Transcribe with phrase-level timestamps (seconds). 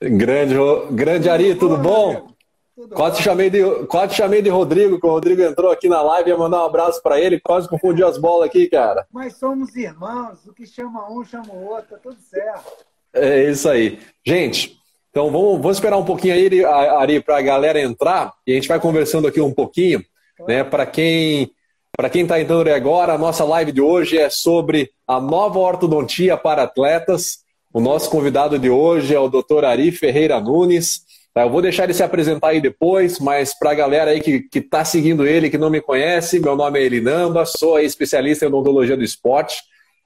[0.00, 0.54] Grande,
[0.90, 2.28] grande Ari, tudo bom?
[2.74, 6.28] Tudo quase, chamei de, quase chamei de Rodrigo, que o Rodrigo entrou aqui na live,
[6.28, 9.06] ia mandar um abraço para ele, quase confundi as bolas aqui, cara.
[9.10, 12.84] Mas somos irmãos, o que chama um chama o outro, tá tudo certo.
[13.14, 13.98] É isso aí.
[14.24, 14.78] Gente,
[15.10, 18.68] então vamos, vamos esperar um pouquinho aí, Ari, para a galera entrar e a gente
[18.68, 20.04] vai conversando aqui um pouquinho,
[20.36, 20.52] claro.
[20.52, 20.62] né?
[20.62, 21.50] Para quem
[21.96, 26.36] para quem está entrando agora, a nossa live de hoje é sobre a nova ortodontia
[26.36, 27.45] para atletas.
[27.76, 29.66] O nosso convidado de hoje é o Dr.
[29.66, 31.02] Ari Ferreira Nunes.
[31.34, 34.48] Tá, eu vou deixar ele se apresentar aí depois, mas para a galera aí que
[34.54, 38.96] está seguindo ele, que não me conhece, meu nome é Elinamba, sou especialista em odontologia
[38.96, 39.58] do esporte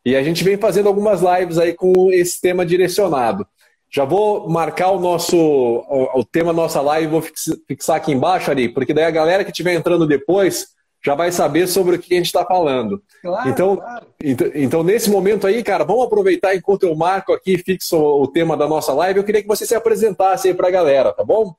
[0.05, 3.47] e a gente vem fazendo algumas lives aí com esse tema direcionado.
[3.89, 7.23] Já vou marcar o nosso o, o tema nossa live, vou
[7.69, 10.71] fixar aqui embaixo ali, porque daí a galera que estiver entrando depois
[11.03, 13.03] já vai saber sobre o que a gente está falando.
[13.23, 14.07] Claro, então, claro.
[14.23, 18.57] então, então, nesse momento aí, cara, vamos aproveitar enquanto eu marco aqui, fixo o tema
[18.57, 19.19] da nossa live.
[19.19, 21.55] Eu queria que você se apresentasse aí para a galera, tá bom?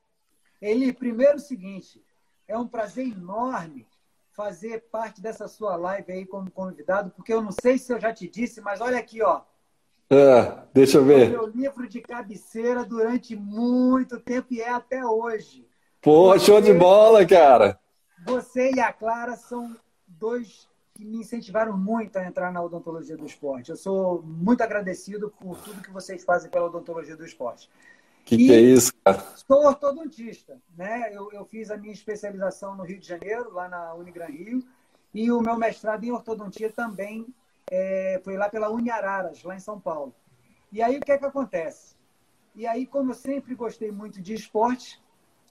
[0.60, 2.00] Eli, primeiro o seguinte,
[2.46, 3.86] é um prazer enorme
[4.36, 8.12] fazer parte dessa sua live aí como convidado, porque eu não sei se eu já
[8.12, 9.42] te disse, mas olha aqui, ó.
[10.10, 11.26] Ah, deixa eu ver.
[11.26, 15.66] É meu livro de cabeceira durante muito tempo e é até hoje.
[16.00, 17.78] Pô, show de bola, cara.
[18.24, 23.24] Você e a Clara são dois que me incentivaram muito a entrar na odontologia do
[23.24, 23.70] esporte.
[23.70, 27.68] Eu sou muito agradecido por tudo que vocês fazem pela odontologia do esporte.
[28.24, 29.20] Que que é isso, cara?
[29.34, 31.10] Sou ortodontista, né?
[31.12, 34.62] Eu, eu fiz a minha especialização no Rio de Janeiro, lá na Unigran Rio,
[35.12, 37.26] e o meu mestrado em ortodontia também
[37.70, 40.14] é, foi lá pela Uniararas, lá em São Paulo.
[40.70, 41.96] E aí o que é que acontece?
[42.54, 45.02] E aí, como eu sempre gostei muito de esporte,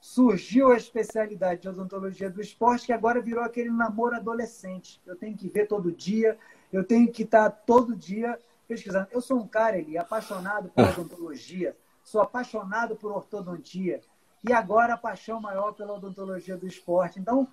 [0.02, 5.00] surgiu a especialidade de odontologia do esporte, que agora virou aquele namoro adolescente.
[5.06, 6.36] Eu tenho que ver todo dia,
[6.72, 9.06] eu tenho que estar todo dia pesquisando.
[9.12, 14.00] Eu sou um cara, ele apaixonado por odontologia, sou apaixonado por ortodontia
[14.46, 17.20] e agora a paixão maior pela odontologia do esporte.
[17.20, 17.46] Então,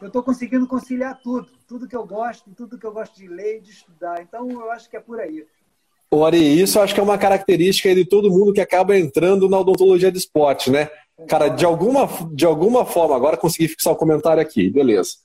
[0.00, 3.58] eu estou conseguindo conciliar tudo, tudo que eu gosto, tudo que eu gosto de ler
[3.58, 4.22] e de estudar.
[4.22, 5.46] Então, eu acho que é por aí.
[6.10, 9.48] O Ari, isso eu acho que é uma característica de todo mundo que acaba entrando
[9.48, 10.90] na odontologia do esporte, né?
[11.28, 15.16] Cara, de alguma, de alguma forma, agora consegui fixar o um comentário aqui, beleza.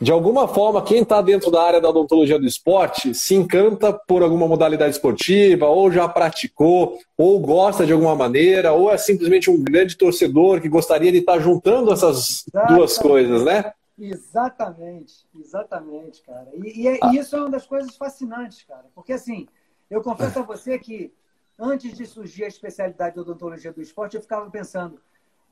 [0.00, 4.24] De alguma forma, quem está dentro da área da odontologia do esporte se encanta por
[4.24, 9.62] alguma modalidade esportiva, ou já praticou, ou gosta de alguma maneira, ou é simplesmente um
[9.62, 12.76] grande torcedor que gostaria de estar tá juntando essas exatamente.
[12.76, 13.72] duas coisas, né?
[13.96, 16.48] Exatamente, exatamente, cara.
[16.54, 17.14] E, e, é, ah.
[17.14, 18.86] isso é uma das coisas fascinantes, cara.
[18.96, 19.46] Porque assim,
[19.88, 21.12] eu confesso a você que
[21.56, 25.00] antes de surgir a especialidade de odontologia do esporte, eu ficava pensando,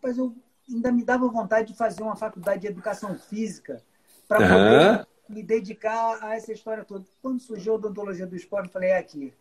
[0.03, 0.35] mas eu
[0.69, 3.83] ainda me dava vontade de fazer uma faculdade de educação física
[4.27, 5.05] para poder uhum.
[5.29, 7.05] me dedicar a essa história toda.
[7.21, 9.33] Quando surgiu a odontologia do esporte, eu falei, é aqui.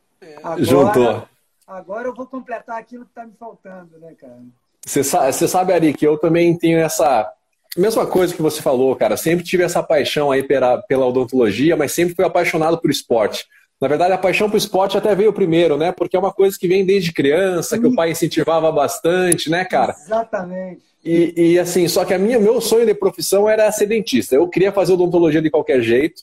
[0.44, 1.29] Agora, Juntou.
[1.66, 4.41] Agora eu vou completar aquilo que está me faltando, né, cara?
[4.85, 7.31] Você sabe, você sabe, Ari, que eu também tenho essa
[7.77, 9.16] mesma coisa que você falou, cara.
[9.16, 13.47] Sempre tive essa paixão aí pela, pela odontologia, mas sempre fui apaixonado por esporte.
[13.81, 15.92] Na verdade, a paixão por esporte até veio primeiro, né?
[15.92, 19.96] Porque é uma coisa que vem desde criança, que o pai incentivava bastante, né, cara?
[19.97, 20.81] Exatamente.
[21.03, 24.36] E, e, assim, só que a minha, meu sonho de profissão era ser dentista.
[24.36, 26.22] Eu queria fazer odontologia de qualquer jeito,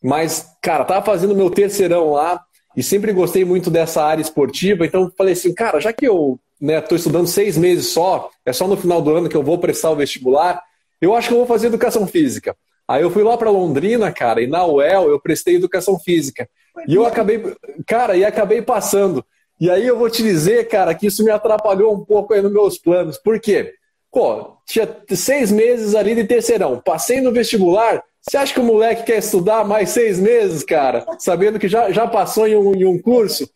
[0.00, 2.40] mas, cara, tava fazendo meu terceirão lá
[2.76, 6.80] e sempre gostei muito dessa área esportiva, então falei assim, cara, já que eu né,
[6.80, 9.90] tô estudando seis meses só, é só no final do ano que eu vou prestar
[9.90, 10.62] o vestibular,
[11.00, 12.56] eu acho que eu vou fazer educação física.
[12.86, 16.48] Aí eu fui lá para Londrina, cara, e na UEL eu prestei educação física.
[16.86, 17.42] E eu acabei,
[17.86, 19.24] cara, e acabei passando.
[19.60, 22.52] E aí eu vou te dizer, cara, que isso me atrapalhou um pouco aí nos
[22.52, 23.18] meus planos.
[23.18, 23.74] Por quê?
[24.10, 26.80] Pô, tinha seis meses ali de terceirão.
[26.80, 28.02] Passei no vestibular.
[28.22, 31.06] Você acha que o moleque quer estudar mais seis meses, cara?
[31.18, 33.48] Sabendo que já, já passou em um, em um curso?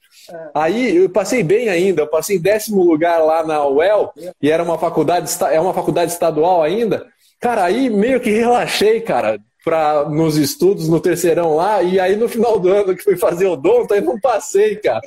[0.55, 4.11] Aí eu passei bem ainda, eu passei em décimo lugar lá na UEL,
[4.41, 7.07] e era uma faculdade, é uma faculdade estadual ainda.
[7.39, 12.29] Cara, aí meio que relaxei, cara pra, nos estudos no terceirão lá, e aí no
[12.29, 15.01] final do ano que fui fazer o donto, aí não passei, cara.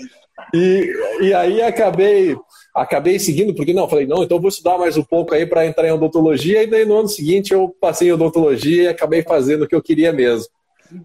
[0.54, 2.36] E, e aí acabei
[2.74, 5.88] acabei seguindo, porque não, falei, não, então vou estudar mais um pouco aí para entrar
[5.88, 9.68] em odontologia, e daí no ano seguinte eu passei em odontologia e acabei fazendo o
[9.68, 10.48] que eu queria mesmo.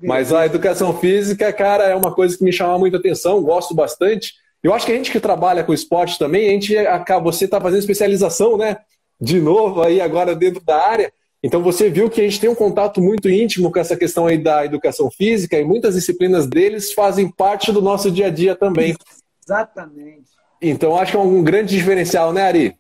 [0.03, 4.35] Mas a educação física, cara, é uma coisa que me chama muita atenção, gosto bastante.
[4.63, 7.61] Eu acho que a gente que trabalha com esporte também, a gente acaba, você está
[7.61, 8.77] fazendo especialização, né?
[9.21, 11.13] De novo aí agora dentro da área.
[11.43, 14.39] Então você viu que a gente tem um contato muito íntimo com essa questão aí
[14.39, 18.95] da educação física e muitas disciplinas deles fazem parte do nosso dia a dia também.
[19.45, 20.31] Exatamente.
[20.61, 22.79] Então acho que é um grande diferencial, né, Ari?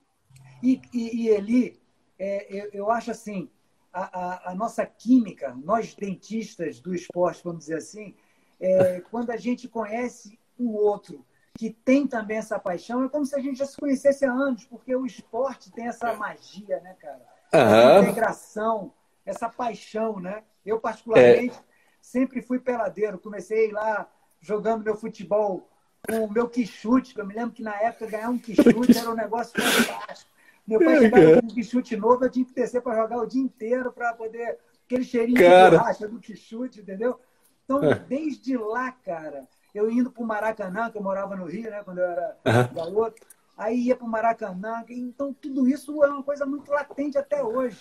[0.63, 1.81] E, e, e Eli,
[2.17, 3.51] é, eu, eu, acho assim,
[3.93, 8.15] a, a, a, nossa química, nós dentistas do esporte, vamos dizer assim,
[8.61, 11.25] é, quando a gente conhece um outro
[11.59, 14.65] que tem também essa paixão, é como se a gente já se conhecesse há anos,
[14.65, 17.32] porque o esporte tem essa magia, né, cara?
[17.53, 18.03] Essa uhum.
[18.03, 18.93] integração,
[19.27, 20.43] essa paixão, né?
[20.65, 21.63] Eu, particularmente, é.
[22.01, 23.19] sempre fui peladeiro.
[23.19, 24.09] Comecei lá
[24.41, 25.69] jogando meu futebol
[26.07, 29.15] com o meu quichute, eu me lembro que na época ganhar um quichute era um
[29.15, 30.31] negócio fantástico.
[30.67, 33.43] Meu pai chegava com um quichute novo, eu tinha que descer para jogar o dia
[33.43, 34.59] inteiro para poder.
[34.85, 35.71] Aquele cheirinho cara.
[35.71, 37.19] de borracha do quichute, entendeu?
[37.65, 37.95] Então, é.
[37.95, 41.99] desde lá, cara, eu indo para o Maracanã, que eu morava no Rio, né, quando
[41.99, 42.75] eu era uhum.
[42.75, 43.23] garoto,
[43.57, 44.85] aí ia para o Maracanã.
[44.89, 47.79] Então, tudo isso é uma coisa muito latente até hoje.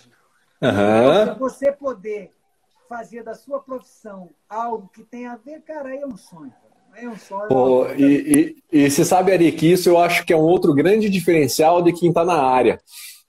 [0.60, 1.34] Uhum.
[1.38, 2.30] Você poder
[2.88, 6.52] fazer da sua profissão algo que tem a ver, cara, é um sonho.
[6.94, 7.48] É um sonho.
[7.50, 10.74] Oh, e, e, e você sabe, Ari, que isso eu acho que é um outro
[10.74, 12.78] grande diferencial de quem está na área.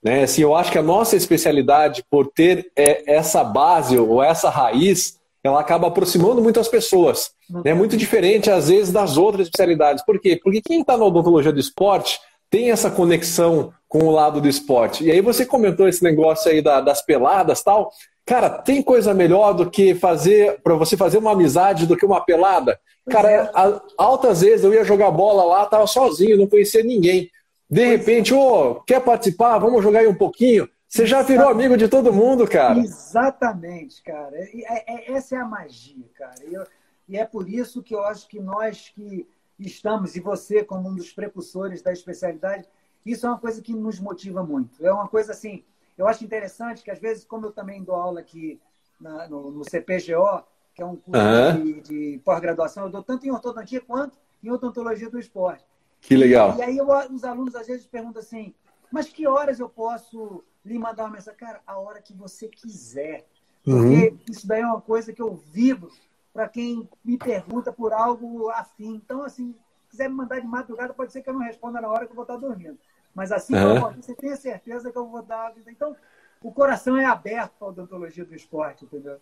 [0.02, 0.24] Né?
[0.24, 5.18] Assim, eu acho que a nossa especialidade, por ter é, essa base ou essa raiz,
[5.42, 7.30] ela acaba aproximando muitas pessoas.
[7.64, 7.74] É né?
[7.74, 10.04] muito diferente, às vezes, das outras especialidades.
[10.04, 10.38] Por quê?
[10.42, 12.18] Porque quem está na odontologia do esporte
[12.54, 15.02] tem essa conexão com o lado do esporte.
[15.02, 17.90] E aí você comentou esse negócio aí da, das peladas tal.
[18.24, 22.24] Cara, tem coisa melhor do que fazer para você fazer uma amizade do que uma
[22.24, 22.78] pelada?
[23.10, 23.50] Cara, é.
[23.52, 27.28] a, altas vezes eu ia jogar bola lá, tava sozinho, não conhecia ninguém.
[27.68, 29.58] De repente, ô, oh, quer participar?
[29.58, 30.68] Vamos jogar aí um pouquinho?
[30.88, 32.78] Você já virou amigo de todo mundo, cara.
[32.78, 34.36] Exatamente, cara.
[34.36, 36.36] É, é, essa é a magia, cara.
[36.48, 36.64] E, eu,
[37.08, 39.26] e, é por isso que eu acho que nós que
[39.58, 42.68] estamos, e você como um dos precursores da especialidade,
[43.04, 44.84] isso é uma coisa que nos motiva muito.
[44.84, 45.62] É uma coisa assim,
[45.96, 48.60] eu acho interessante que às vezes, como eu também dou aula aqui
[49.00, 50.42] na, no, no, CPGO,
[50.74, 51.64] que é um curso uhum.
[51.64, 55.64] de, de pós-graduação, eu dou tanto em ortodontia quanto em odontologia do esporte.
[56.00, 56.54] Que legal.
[56.56, 58.54] E, e aí eu, os alunos às vezes perguntam assim,
[58.90, 63.26] mas que horas eu posso lhe mandar uma mensagem, cara, a hora que você quiser.
[63.62, 64.18] Porque uhum.
[64.28, 65.90] isso daí é uma coisa que eu vivo
[66.34, 69.00] para quem me pergunta por algo afim.
[69.02, 69.54] Então, assim,
[69.84, 72.10] se quiser me mandar de madrugada, pode ser que eu não responda na hora que
[72.10, 72.76] eu vou estar dormindo.
[73.14, 73.92] Mas assim, uhum.
[73.92, 75.54] você tenha certeza que eu vou dar.
[75.68, 75.94] Então,
[76.42, 79.16] o coração é aberto para a odontologia do esporte, entendeu?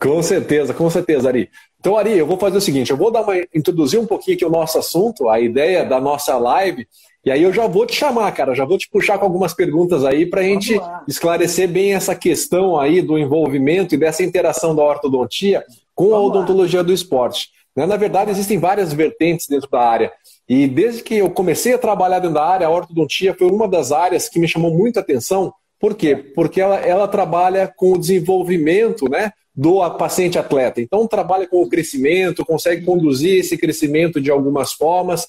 [0.00, 1.48] Com certeza, com certeza, Ari.
[1.78, 4.44] Então, Ari, eu vou fazer o seguinte: eu vou dar uma, introduzir um pouquinho aqui
[4.44, 6.88] o nosso assunto, a ideia da nossa live,
[7.24, 10.04] e aí eu já vou te chamar, cara, já vou te puxar com algumas perguntas
[10.04, 14.82] aí para a gente esclarecer bem essa questão aí do envolvimento e dessa interação da
[14.82, 15.64] ortodontia
[15.96, 16.86] com Vamos a odontologia lá.
[16.86, 17.48] do esporte.
[17.74, 17.86] Né?
[17.86, 20.12] Na verdade, existem várias vertentes dentro da área.
[20.48, 23.90] E desde que eu comecei a trabalhar dentro da área, a ortodontia foi uma das
[23.90, 25.52] áreas que me chamou muita atenção.
[25.80, 26.14] Por quê?
[26.14, 30.80] Porque ela, ela trabalha com o desenvolvimento né, do paciente atleta.
[30.80, 35.26] Então, trabalha com o crescimento, consegue conduzir esse crescimento de algumas formas.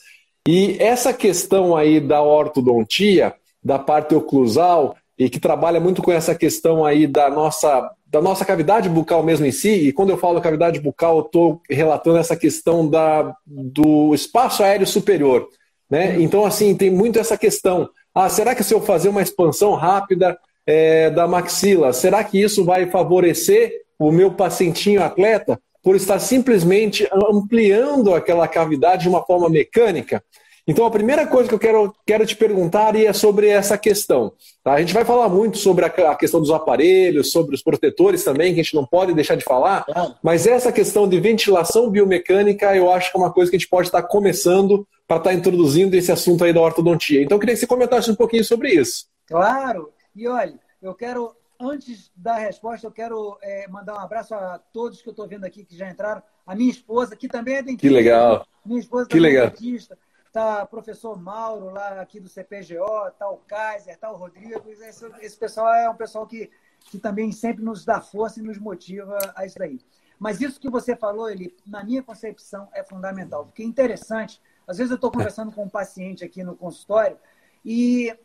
[0.47, 3.33] E essa questão aí da ortodontia,
[3.63, 8.45] da parte oclusal, e que trabalha muito com essa questão aí da nossa, da nossa
[8.45, 12.35] cavidade bucal mesmo em si, e quando eu falo cavidade bucal, eu estou relatando essa
[12.35, 15.47] questão da, do espaço aéreo superior.
[15.89, 16.19] Né?
[16.21, 17.89] Então, assim, tem muito essa questão.
[18.13, 22.63] Ah, será que se eu fazer uma expansão rápida é, da maxila, será que isso
[22.63, 25.59] vai favorecer o meu pacientinho atleta?
[25.87, 30.21] por estar simplesmente ampliando aquela cavidade de uma forma mecânica.
[30.67, 34.33] Então, a primeira coisa que eu quero, quero te perguntar é sobre essa questão.
[34.61, 34.73] Tá?
[34.73, 38.53] A gente vai falar muito sobre a, a, questão dos aparelhos, sobre os protetores também,
[38.53, 39.85] que a gente não pode deixar de falar,
[40.21, 43.69] mas essa questão de ventilação biomecânica, eu acho que é uma coisa que a gente
[43.69, 47.23] pode estar começando para estar introduzindo esse assunto aí da ortodontia.
[47.23, 49.05] Então, eu queria que você comentasse um pouquinho sobre isso.
[49.25, 54.59] Claro, e olha, eu quero antes da resposta, eu quero é, mandar um abraço a
[54.73, 56.21] todos que eu estou vendo aqui que já entraram.
[56.45, 57.87] A minha esposa, que também é dentista.
[57.87, 58.45] Que legal.
[58.65, 59.47] Minha esposa que legal.
[59.47, 59.97] é dentista.
[60.27, 64.69] Está o professor Mauro, lá aqui do CPGO, está o Kaiser, está o Rodrigo.
[64.69, 66.51] Esse, esse, pessoal é um pessoal que,
[66.85, 69.79] que também sempre nos dá força e nos motiva a isso daí.
[70.19, 73.45] Mas isso que você falou, ele, na minha concepção, é fundamental.
[73.45, 74.41] Porque é interessante.
[74.67, 77.17] Às vezes eu estou conversando com um paciente aqui no consultório
[77.63, 78.15] e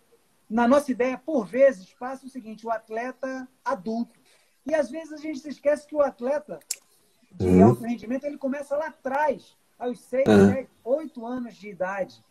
[0.48, 4.20] na nossa ideia, por vezes, passa o seguinte: o atleta adulto.
[4.66, 6.60] E às vezes a gente se esquece que o atleta
[7.32, 7.70] de uhum.
[7.70, 10.52] alto rendimento ele começa lá atrás, aos 6, uhum.
[10.52, 12.24] 10, 8 anos de idade.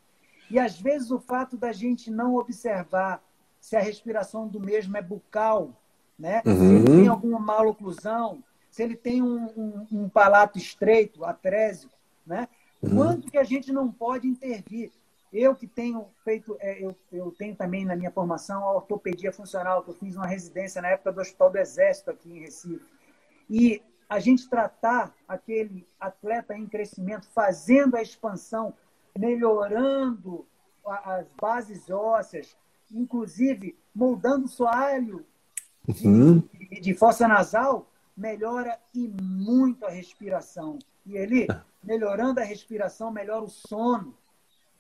[0.50, 3.24] E às vezes o fato da gente não observar
[3.60, 5.80] se a respiração do mesmo é bucal,
[6.18, 6.42] né?
[6.46, 6.56] Uhum.
[6.56, 11.94] se ele tem alguma maloclusão, se ele tem um, um, um palato estreito, atrésico,
[12.26, 12.48] né?
[12.82, 12.96] Uhum.
[12.96, 14.92] Quanto que a gente não pode intervir?
[15.32, 19.84] Eu que tenho feito, é, eu, eu tenho também na minha formação a ortopedia funcional,
[19.84, 22.86] que eu fiz uma residência na época do Hospital do Exército aqui em Recife.
[23.50, 23.82] E
[24.12, 28.74] a gente tratar aquele atleta em crescimento, fazendo a expansão,
[29.18, 30.46] melhorando
[30.86, 32.58] as bases ósseas,
[32.92, 35.26] inclusive moldando o soalho
[35.88, 36.40] uhum.
[36.40, 40.78] de, de fossa nasal, melhora e muito a respiração.
[41.06, 41.48] E ele,
[41.82, 44.14] melhorando a respiração, melhora o sono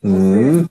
[0.03, 0.67] Uhum.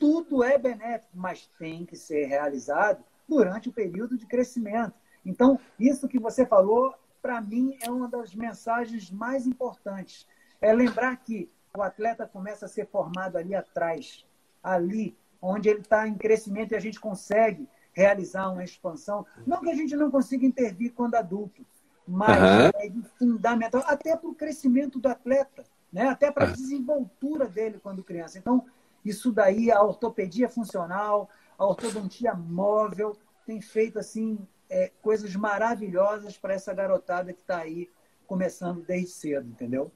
[0.00, 4.94] Tudo é benéfico, mas tem que ser realizado durante o período de crescimento.
[5.24, 10.26] Então, isso que você falou, para mim, é uma das mensagens mais importantes.
[10.60, 14.26] É lembrar que o atleta começa a ser formado ali atrás,
[14.62, 19.24] ali, onde ele está em crescimento e a gente consegue realizar uma expansão.
[19.46, 21.64] Não que a gente não consiga intervir quando adulto,
[22.06, 22.70] mas uhum.
[22.74, 26.08] é fundamental até para o crescimento do atleta, né?
[26.08, 26.54] até para a uhum.
[26.54, 28.38] desenvoltura dele quando criança.
[28.38, 28.66] Então,
[29.04, 34.38] isso daí, a ortopedia funcional, a ortodontia móvel, tem feito assim
[34.72, 37.90] é, coisas maravilhosas para essa garotada que está aí
[38.26, 39.92] começando desde cedo, entendeu?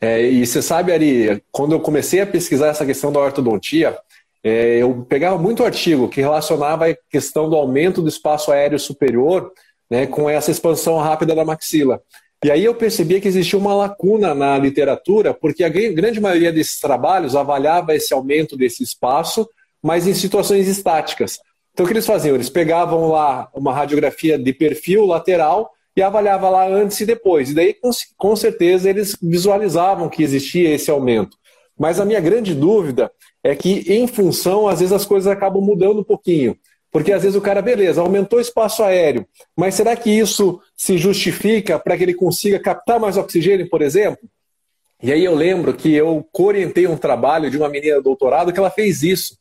[0.00, 3.98] É, e você sabe, Ari, quando eu comecei a pesquisar essa questão da ortodontia,
[4.42, 9.52] é, eu pegava muito artigo que relacionava a questão do aumento do espaço aéreo superior
[9.90, 12.00] né, com essa expansão rápida da maxila.
[12.42, 16.80] E aí eu percebia que existia uma lacuna na literatura, porque a grande maioria desses
[16.80, 19.48] trabalhos avaliava esse aumento desse espaço,
[19.82, 21.38] mas em situações estáticas.
[21.76, 22.34] Então o que eles faziam?
[22.34, 27.50] Eles pegavam lá uma radiografia de perfil lateral e avaliava lá antes e depois.
[27.50, 27.76] E daí,
[28.16, 31.36] com, certeza, eles visualizavam que existia esse aumento.
[31.78, 33.12] Mas a minha grande dúvida
[33.44, 36.56] é que, em função, às vezes as coisas acabam mudando um pouquinho.
[36.90, 40.96] Porque às vezes o cara, beleza, aumentou o espaço aéreo, mas será que isso se
[40.96, 44.26] justifica para que ele consiga captar mais oxigênio, por exemplo?
[45.02, 48.70] E aí eu lembro que eu orientei um trabalho de uma menina doutorado que ela
[48.70, 49.36] fez isso.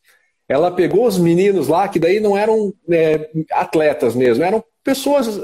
[0.47, 5.41] Ela pegou os meninos lá, que daí não eram é, atletas mesmo, eram pessoas,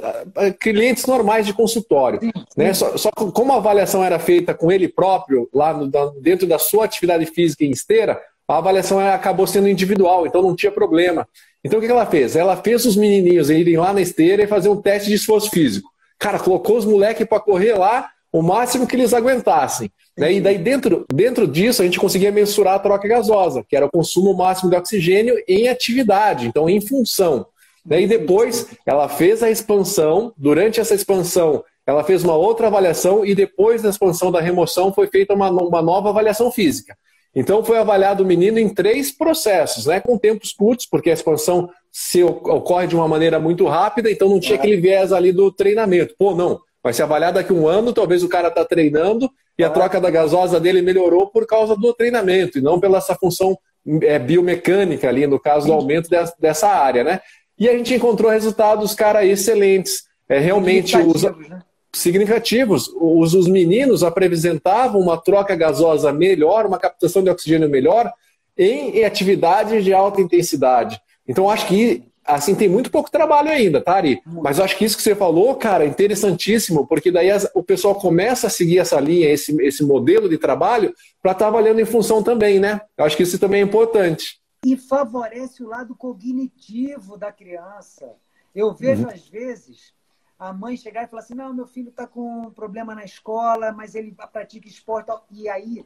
[0.60, 2.20] clientes normais de consultório.
[2.20, 2.44] Sim, sim.
[2.56, 2.74] Né?
[2.74, 5.90] Só, só, como a avaliação era feita com ele próprio, lá no,
[6.22, 10.72] dentro da sua atividade física em esteira, a avaliação acabou sendo individual, então não tinha
[10.72, 11.28] problema.
[11.64, 12.36] Então o que ela fez?
[12.36, 15.90] Ela fez os menininhos irem lá na esteira e fazer um teste de esforço físico.
[16.20, 19.92] Cara, colocou os moleques para correr lá o máximo que eles aguentassem.
[20.18, 20.34] Né?
[20.34, 23.92] E daí dentro, dentro disso a gente conseguia mensurar a troca gasosa, que era o
[23.92, 27.46] consumo máximo de oxigênio em atividade, então em função.
[27.86, 28.02] Né?
[28.02, 33.34] E depois ela fez a expansão, durante essa expansão ela fez uma outra avaliação e
[33.34, 36.96] depois da expansão da remoção foi feita uma, uma nova avaliação física.
[37.34, 41.70] Então foi avaliado o menino em três processos, né, com tempos curtos, porque a expansão
[41.92, 46.14] se ocorre de uma maneira muito rápida, então não tinha aquele viés ali do treinamento.
[46.18, 49.64] Pô, não, vai ser avaliado daqui a um ano, talvez o cara está treinando e
[49.64, 53.58] a troca da gasosa dele melhorou por causa do treinamento e não pela essa função
[54.02, 57.20] é, biomecânica ali, no caso do aumento dessa, dessa área, né?
[57.58, 60.04] E a gente encontrou resultados, cara, excelentes.
[60.28, 61.62] É, realmente usa, né?
[61.94, 62.90] significativos.
[62.96, 68.12] Os, os meninos apresentavam uma troca gasosa melhor, uma captação de oxigênio melhor
[68.58, 71.00] em, em atividades de alta intensidade.
[71.28, 72.04] Então, acho que
[72.36, 74.22] assim tem muito pouco trabalho ainda, tá, Ari?
[74.26, 77.64] Mas eu acho que isso que você falou, cara, é interessantíssimo, porque daí as, o
[77.64, 81.82] pessoal começa a seguir essa linha, esse, esse modelo de trabalho, para estar tá avaliando
[81.82, 82.82] em função também, né?
[82.98, 84.42] Eu acho que isso também é importante.
[84.66, 88.16] E favorece o lado cognitivo da criança.
[88.54, 89.10] Eu vejo, uhum.
[89.10, 89.94] às vezes,
[90.38, 93.72] a mãe chegar e falar assim: não, meu filho está com um problema na escola,
[93.72, 95.12] mas ele pratica esporte.
[95.32, 95.86] E aí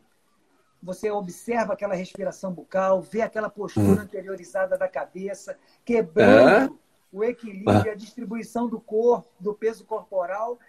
[0.86, 4.04] você observa aquela respiração bucal, vê aquela postura hum.
[4.04, 6.78] anteriorizada da cabeça, quebrando é?
[7.12, 7.90] o equilíbrio, é.
[7.90, 10.60] a distribuição do corpo, do peso corporal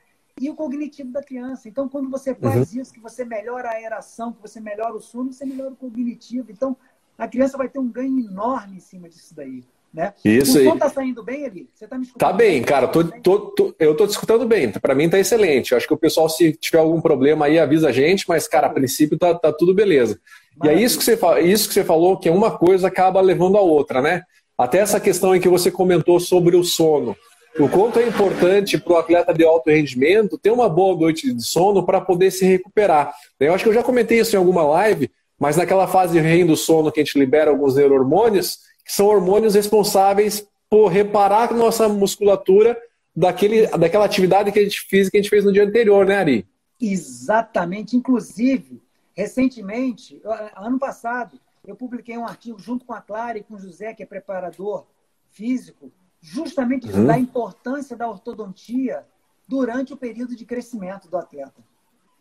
[0.40, 1.68] e o cognitivo da criança.
[1.68, 2.80] Então, quando você faz uhum.
[2.80, 6.50] isso, que você melhora a aeração, que você melhora o sono, você melhora o cognitivo.
[6.50, 6.76] Então,
[7.18, 9.64] a criança vai ter um ganho enorme em cima disso daí.
[9.96, 10.12] Né?
[10.22, 11.70] Isso o som está saindo bem, Eli?
[11.74, 12.30] Você está me escutando?
[12.30, 12.86] Tá bem, cara.
[12.86, 14.70] Tô, tô, tô, eu estou te escutando bem.
[14.70, 15.72] Para mim está excelente.
[15.72, 18.66] Eu acho que o pessoal, se tiver algum problema aí, avisa a gente, mas, cara,
[18.66, 20.20] a princípio tá, tá tudo beleza.
[20.54, 20.78] Maravilha.
[20.78, 23.62] E é isso que, você, isso que você falou, que uma coisa acaba levando a
[23.62, 24.20] outra, né?
[24.58, 27.16] Até essa questão em que você comentou sobre o sono.
[27.58, 31.42] O quanto é importante para o atleta de alto rendimento ter uma boa noite de
[31.42, 33.14] sono para poder se recuperar.
[33.40, 35.10] Eu acho que eu já comentei isso em alguma live,
[35.40, 39.56] mas naquela fase REM do sono que a gente libera alguns neurohormônios, que são hormônios
[39.56, 42.80] responsáveis por reparar nossa musculatura
[43.14, 46.16] daquele, daquela atividade que a gente fez que a gente fez no dia anterior, né,
[46.18, 46.46] Ari?
[46.80, 47.96] Exatamente.
[47.96, 48.80] Inclusive,
[49.12, 50.22] recentemente,
[50.54, 54.04] ano passado, eu publiquei um artigo junto com a Clara e com o José, que
[54.04, 54.86] é preparador
[55.30, 55.90] físico,
[56.20, 57.06] justamente uhum.
[57.06, 59.04] da importância da ortodontia
[59.48, 61.64] durante o período de crescimento do atleta.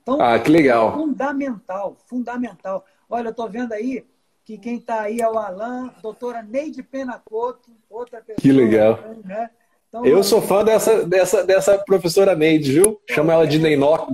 [0.02, 0.94] Então, ah, que legal.
[0.94, 2.86] fundamental, fundamental.
[3.08, 4.06] Olha, eu estou vendo aí
[4.46, 8.38] que quem está aí é o Alain, doutora Neide Penacoto, outra pessoa.
[8.40, 9.00] Que legal.
[9.24, 9.50] Né?
[9.90, 13.02] Então, eu sou fã dessa, dessa, dessa professora Neide, viu?
[13.10, 13.60] Chama ela de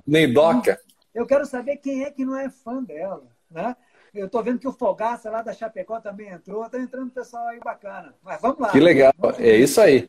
[0.07, 0.79] Neidoca.
[1.13, 3.75] Eu quero saber quem é que não é fã dela, né?
[4.13, 6.65] Eu estou vendo que o Fogaça lá da Chapecó também entrou.
[6.65, 8.13] Está entrando pessoal aí bacana.
[8.23, 8.69] Mas vamos lá.
[8.69, 9.13] Que legal.
[9.37, 10.07] É isso aí.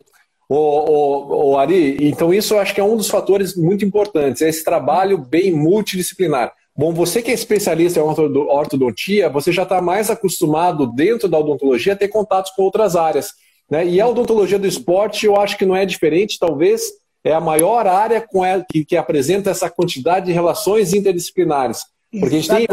[0.48, 4.42] O, o, o, Ari, então isso eu acho que é um dos fatores muito importantes,
[4.42, 6.52] é esse trabalho bem multidisciplinar.
[6.76, 11.92] Bom, você que é especialista em ortodontia, você já está mais acostumado dentro da odontologia
[11.92, 13.34] a ter contatos com outras áreas.
[13.70, 13.86] Né?
[13.86, 16.82] E a odontologia do esporte, eu acho que não é diferente, talvez
[17.24, 21.84] é a maior área com ela, que, que apresenta essa quantidade de relações interdisciplinares.
[22.10, 22.66] Porque a gente, tem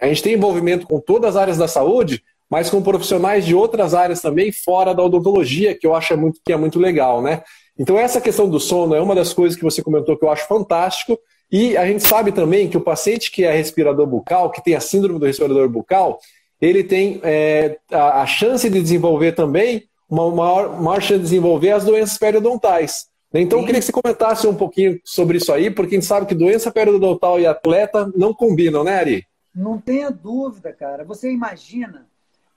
[0.00, 3.94] a gente tem envolvimento com todas as áreas da saúde, mas com profissionais de outras
[3.94, 7.42] áreas também fora da odontologia, que eu acho é muito, que é muito legal, né?
[7.78, 10.46] Então essa questão do sono é uma das coisas que você comentou que eu acho
[10.46, 11.18] fantástico.
[11.56, 14.80] E a gente sabe também que o paciente que é respirador bucal, que tem a
[14.80, 16.18] síndrome do respirador bucal,
[16.60, 21.70] ele tem é, a, a, chance de desenvolver também uma maior, maior chance de desenvolver
[21.70, 23.06] as doenças periodontais.
[23.32, 23.62] Então, Sim.
[23.62, 26.34] eu queria que você comentasse um pouquinho sobre isso aí, porque a gente sabe que
[26.34, 29.24] doença periodontal e atleta não combinam, né, Ari?
[29.54, 31.04] Não tenha dúvida, cara.
[31.04, 32.08] Você imagina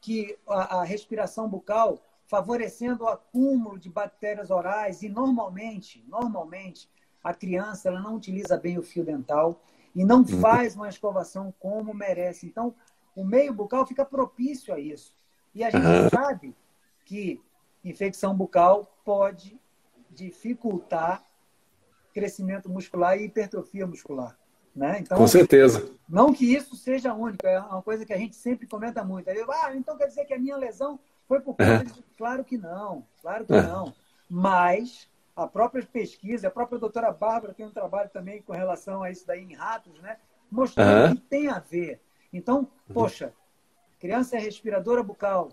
[0.01, 6.89] que a, a respiração bucal favorecendo o acúmulo de bactérias orais e normalmente, normalmente,
[7.27, 9.61] a criança ela não utiliza bem o fio dental
[9.93, 10.39] e não uhum.
[10.39, 12.45] faz uma escovação como merece.
[12.45, 12.73] Então,
[13.13, 15.13] o meio bucal fica propício a isso.
[15.53, 16.09] E a gente uhum.
[16.09, 16.55] sabe
[17.03, 17.41] que
[17.83, 19.59] infecção bucal pode
[20.09, 21.21] dificultar
[22.13, 24.39] crescimento muscular e hipertrofia muscular.
[24.73, 24.99] Né?
[25.01, 25.91] Então, Com certeza.
[26.07, 29.29] Não que isso seja único, é uma coisa que a gente sempre comenta muito.
[29.29, 32.01] Aí, ah, então quer dizer que a minha lesão foi por conta disso?
[32.17, 33.93] Claro que não, claro que não.
[34.29, 39.11] Mas a própria pesquisa, a própria doutora Bárbara tem um trabalho também com relação a
[39.11, 40.17] isso daí em ratos, né?
[40.49, 42.01] Mostrando que tem a ver.
[42.33, 43.31] Então, poxa,
[43.99, 45.51] criança é respiradora bucal,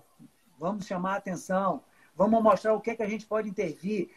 [0.59, 1.83] vamos chamar a atenção,
[2.17, 4.09] vamos mostrar o que, é que a gente pode intervir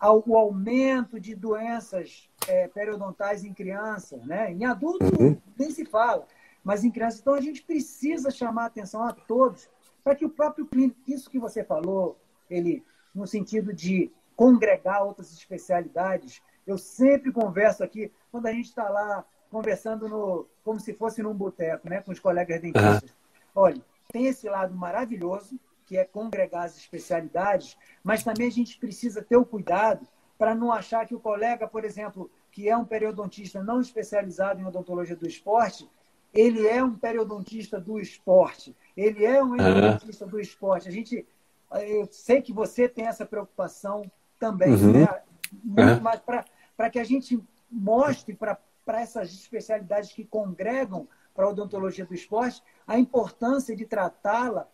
[0.00, 4.52] o aumento de doenças é, periodontais em criança, né?
[4.52, 5.36] Em adulto uhum.
[5.58, 6.24] nem se fala,
[6.62, 7.18] mas em criança.
[7.20, 9.68] Então a gente precisa chamar a atenção a todos
[10.04, 12.16] para que o próprio clínico, isso que você falou,
[12.48, 16.42] ele no sentido de congregar outras especialidades.
[16.66, 21.34] Eu sempre converso aqui quando a gente está lá conversando no, como se fosse num
[21.34, 23.10] boteco, né, com os colegas dentistas.
[23.10, 23.16] Uhum.
[23.54, 29.22] Olha, tem esse lado maravilhoso que é congregar as especialidades, mas também a gente precisa
[29.22, 33.62] ter o cuidado para não achar que o colega, por exemplo, que é um periodontista
[33.62, 35.88] não especializado em odontologia do esporte,
[36.34, 40.30] ele é um periodontista do esporte, ele é um periodontista uhum.
[40.32, 40.88] do esporte.
[40.88, 41.26] A gente,
[41.72, 44.92] eu sei que você tem essa preocupação também, uhum.
[44.92, 45.22] né?
[45.62, 52.04] Muito mais para que a gente mostre para essas especialidades que congregam para a odontologia
[52.04, 54.68] do esporte a importância de tratá-la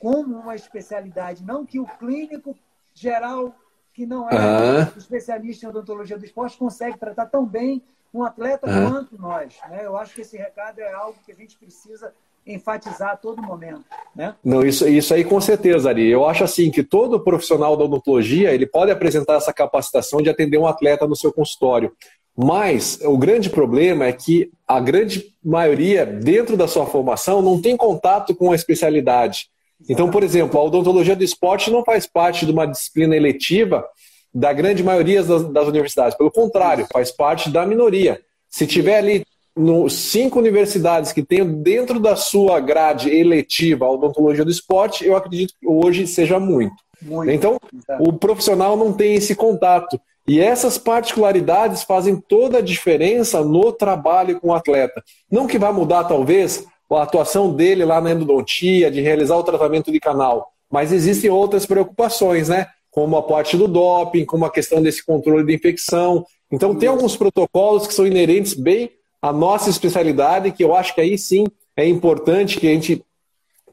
[0.00, 2.56] como uma especialidade, não que o clínico
[2.94, 3.54] geral,
[3.92, 4.82] que não é uhum.
[4.96, 8.90] especialista em odontologia do esporte, consegue tratar tão bem um atleta uhum.
[8.90, 9.58] quanto nós.
[9.68, 9.84] Né?
[9.84, 12.14] Eu acho que esse recado é algo que a gente precisa
[12.48, 13.84] enfatizar a todo momento.
[14.16, 14.34] Né?
[14.42, 16.08] Não, isso, isso aí com certeza, Ari.
[16.08, 20.58] Eu acho assim que todo profissional da odontologia ele pode apresentar essa capacitação de atender
[20.58, 21.92] um atleta no seu consultório.
[22.36, 27.76] Mas o grande problema é que a grande maioria, dentro da sua formação, não tem
[27.76, 29.48] contato com a especialidade.
[29.88, 33.84] Então, por exemplo, a odontologia do esporte não faz parte de uma disciplina eletiva
[34.32, 36.16] da grande maioria das, das universidades.
[36.16, 38.20] Pelo contrário, faz parte da minoria.
[38.48, 39.24] Se tiver ali
[39.58, 45.16] no, cinco universidades que tenham dentro da sua grade eletiva a odontologia do esporte, eu
[45.16, 46.76] acredito que hoje seja muito.
[47.02, 47.30] muito.
[47.30, 47.58] Então,
[48.00, 50.00] o profissional não tem esse contato.
[50.26, 55.02] E essas particularidades fazem toda a diferença no trabalho com o atleta.
[55.30, 59.90] Não que vai mudar, talvez, a atuação dele lá na endodontia, de realizar o tratamento
[59.90, 60.52] de canal.
[60.70, 62.66] Mas existem outras preocupações, né?
[62.90, 66.24] Como a parte do doping, como a questão desse controle de infecção.
[66.52, 71.00] Então, tem alguns protocolos que são inerentes bem à nossa especialidade, que eu acho que
[71.00, 71.44] aí sim
[71.76, 73.04] é importante que a gente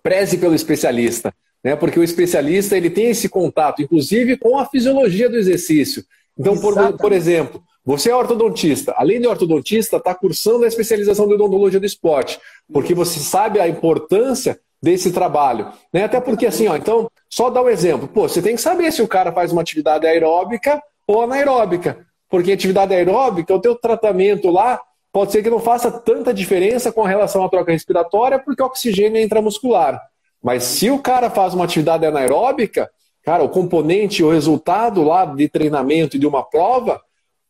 [0.01, 1.75] preze pelo especialista, né?
[1.75, 6.03] Porque o especialista ele tem esse contato, inclusive com a fisiologia do exercício.
[6.37, 8.93] Então, por, por exemplo, você é ortodontista.
[8.97, 12.39] Além de ortodontista, está cursando a especialização de odontologia do esporte,
[12.71, 15.71] porque você sabe a importância desse trabalho.
[15.93, 16.03] Né?
[16.03, 18.07] Até porque, assim, ó, então, só dar um exemplo.
[18.07, 22.05] Pô, você tem que saber se o cara faz uma atividade aeróbica ou anaeróbica.
[22.29, 24.79] Porque atividade aeróbica, o teu tratamento lá
[25.15, 29.17] pode ser que não faça tanta diferença com relação à troca respiratória, porque o oxigênio
[29.17, 29.97] é intramuscular.
[30.43, 32.91] Mas se o cara faz uma atividade anaeróbica,
[33.23, 37.01] cara, o componente, o resultado lá de treinamento e de uma prova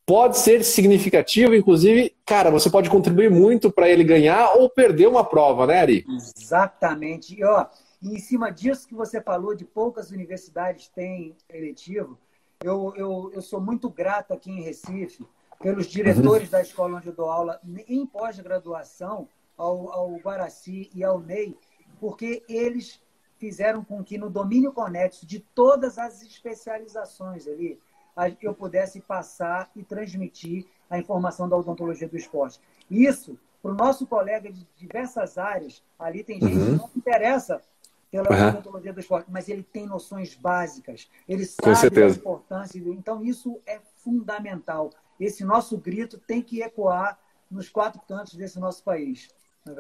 [0.06, 5.24] pode ser significativo, inclusive, cara, você pode contribuir muito para ele ganhar ou perder uma
[5.24, 6.06] prova, né, Ari?
[6.08, 7.34] Exatamente.
[7.36, 7.66] E, ó,
[8.00, 12.16] em cima disso que você falou, de poucas universidades têm eletivo,
[12.64, 15.26] eu, eu, eu sou muito grato aqui em Recife
[15.60, 16.52] pelos diretores uhum.
[16.52, 21.58] da escola onde eu dou aula em pós-graduação, ao, ao Guaraci e ao Ney,
[22.00, 23.02] porque eles
[23.38, 27.80] fizeram com que no domínio conexo de todas as especializações ali,
[28.42, 32.60] eu pudesse passar e transmitir a informação da odontologia do esporte.
[32.90, 36.66] Isso para o nosso colega de diversas áreas, ali tem gente uhum.
[36.66, 37.60] que não interessa
[38.12, 38.50] pela uhum.
[38.50, 42.78] odontologia do esporte, mas ele tem noções básicas, ele sabe a importância.
[42.78, 44.92] Então, isso é fundamental.
[45.20, 47.18] Esse nosso grito tem que ecoar
[47.50, 49.30] nos quatro cantos desse nosso país.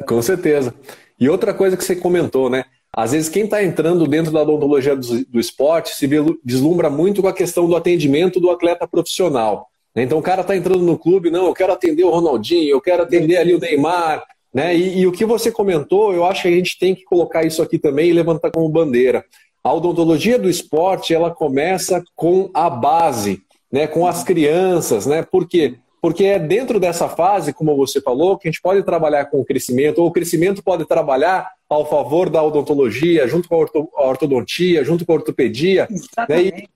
[0.08, 0.74] Com certeza.
[1.20, 2.66] E outra coisa que você comentou, né?
[2.92, 6.10] Às vezes, quem está entrando dentro da odontologia do, do, esporte se
[6.44, 9.68] deslumbra muito com a questão do atendimento do atleta profissional.
[9.94, 10.04] Né?
[10.04, 13.04] Então, o cara está entrando no clube, não, eu quero atender o Ronaldinho, eu quero
[13.04, 14.24] atender ali o Neymar.
[14.54, 14.74] Né?
[14.74, 17.62] E, e o que você comentou, eu acho que a gente tem que colocar isso
[17.62, 19.26] aqui também e levantar como bandeira.
[19.62, 23.42] A odontologia do esporte, ela começa com a base,
[23.76, 23.88] né?
[23.88, 25.06] com as crianças.
[25.06, 25.22] Né?
[25.22, 25.78] Por quê?
[26.02, 29.46] Porque é dentro dessa fase, como você falou, que a gente pode trabalhar com o
[29.46, 33.56] crescimento, ou o crescimento pode trabalhar ao favor da odontologia, junto com
[33.96, 35.90] a ortodontia, junto com a ortopedia.
[36.30, 36.42] Né?
[36.42, 36.70] E,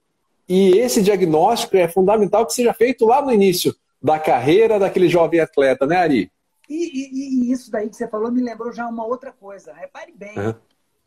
[0.50, 5.40] e esse diagnóstico é fundamental que seja feito lá no início da carreira daquele jovem
[5.40, 6.32] atleta, né, Ari?
[6.68, 9.74] E, e, e, isso daí que você falou me lembrou já uma outra coisa.
[9.74, 10.54] Repare bem, uhum.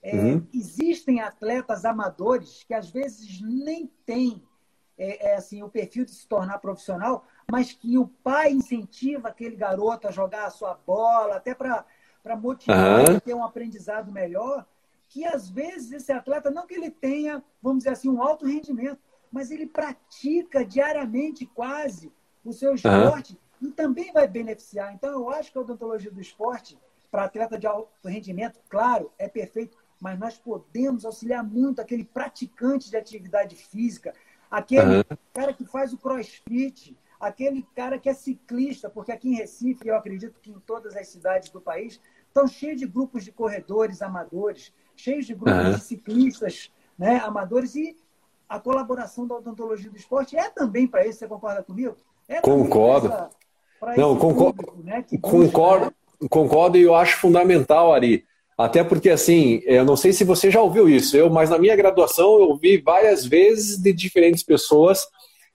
[0.03, 0.47] É, uhum.
[0.53, 4.43] existem atletas amadores que às vezes nem têm
[4.97, 9.57] é, é, assim, o perfil de se tornar profissional, mas que o pai incentiva aquele
[9.57, 11.85] garoto a jogar a sua bola, até para
[12.37, 13.17] motivar uhum.
[13.17, 14.67] a ter um aprendizado melhor,
[15.09, 18.99] que às vezes esse atleta, não que ele tenha, vamos dizer assim, um alto rendimento,
[19.31, 22.13] mas ele pratica diariamente quase
[22.45, 23.69] o seu esporte uhum.
[23.69, 24.93] e também vai beneficiar.
[24.95, 26.79] Então, eu acho que a odontologia do esporte,
[27.11, 32.91] para atleta de alto rendimento, claro, é perfeito, mas nós podemos auxiliar muito aquele praticante
[32.91, 34.15] de atividade física,
[34.53, 35.17] aquele uhum.
[35.33, 39.97] cara que faz o crossfit, aquele cara que é ciclista, porque aqui em Recife, eu
[39.97, 44.71] acredito que em todas as cidades do país, estão cheios de grupos de corredores amadores,
[44.95, 45.73] cheios de grupos uhum.
[45.73, 47.97] de ciclistas né, amadores, e
[48.47, 51.97] a colaboração da odontologia do esporte é também para isso, você concorda comigo?
[52.29, 53.07] É concordo.
[53.07, 53.31] Essa,
[53.97, 58.27] Não, concordo, público, né, concordo, busca, concordo e eu acho fundamental, Ari.
[58.57, 61.75] Até porque, assim, eu não sei se você já ouviu isso, eu, mas na minha
[61.75, 65.07] graduação eu ouvi várias vezes de diferentes pessoas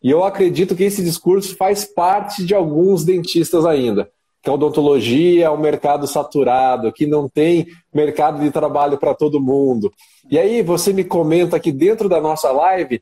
[0.01, 4.09] e eu acredito que esse discurso faz parte de alguns dentistas ainda.
[4.41, 9.41] Que a odontologia é um mercado saturado, que não tem mercado de trabalho para todo
[9.41, 9.91] mundo.
[10.29, 13.01] E aí você me comenta que dentro da nossa live,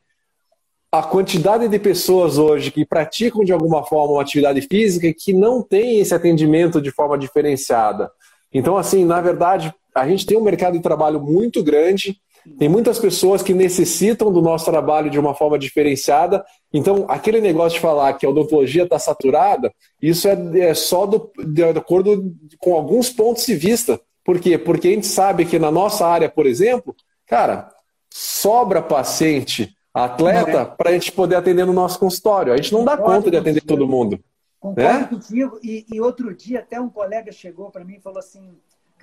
[0.91, 5.33] a quantidade de pessoas hoje que praticam de alguma forma uma atividade física e que
[5.33, 8.09] não tem esse atendimento de forma diferenciada.
[8.53, 12.19] Então, assim, na verdade, a gente tem um mercado de trabalho muito grande
[12.59, 16.45] tem muitas pessoas que necessitam do nosso trabalho de uma forma diferenciada.
[16.71, 21.31] Então, aquele negócio de falar que a odontologia está saturada, isso é, é só do,
[21.43, 23.99] de acordo com alguns pontos de vista.
[24.23, 24.57] Por quê?
[24.57, 27.69] Porque a gente sabe que na nossa área, por exemplo, cara,
[28.11, 30.65] sobra paciente, atleta, é.
[30.65, 32.53] para a gente poder atender no nosso consultório.
[32.53, 34.19] A gente não dá conta de atender todo mundo.
[34.59, 35.07] Concordo né?
[35.07, 35.59] contigo.
[35.63, 38.55] E, e outro dia, até um colega chegou para mim e falou assim: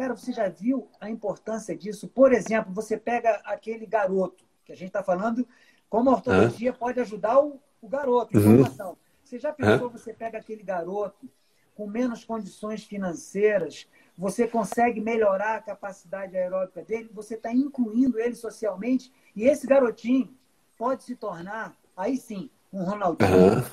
[0.02, 2.08] Cara, você já viu a importância disso?
[2.08, 5.46] Por exemplo, você pega aquele garoto, que a gente está falando,
[5.88, 6.76] como a ortodontia uhum.
[6.76, 8.88] pode ajudar o, o garoto, informação.
[8.90, 8.96] Uhum.
[9.22, 9.92] Você já pensou, uhum.
[9.92, 11.30] você pega aquele garoto
[11.76, 13.86] com menos condições financeiras,
[14.18, 20.36] você consegue melhorar a capacidade aeróbica dele, você está incluindo ele socialmente, e esse garotinho
[20.76, 23.64] pode se tornar, aí sim, um Ronaldinho.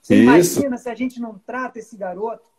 [0.00, 0.22] Você Isso.
[0.22, 2.53] imagina se a gente não trata esse garoto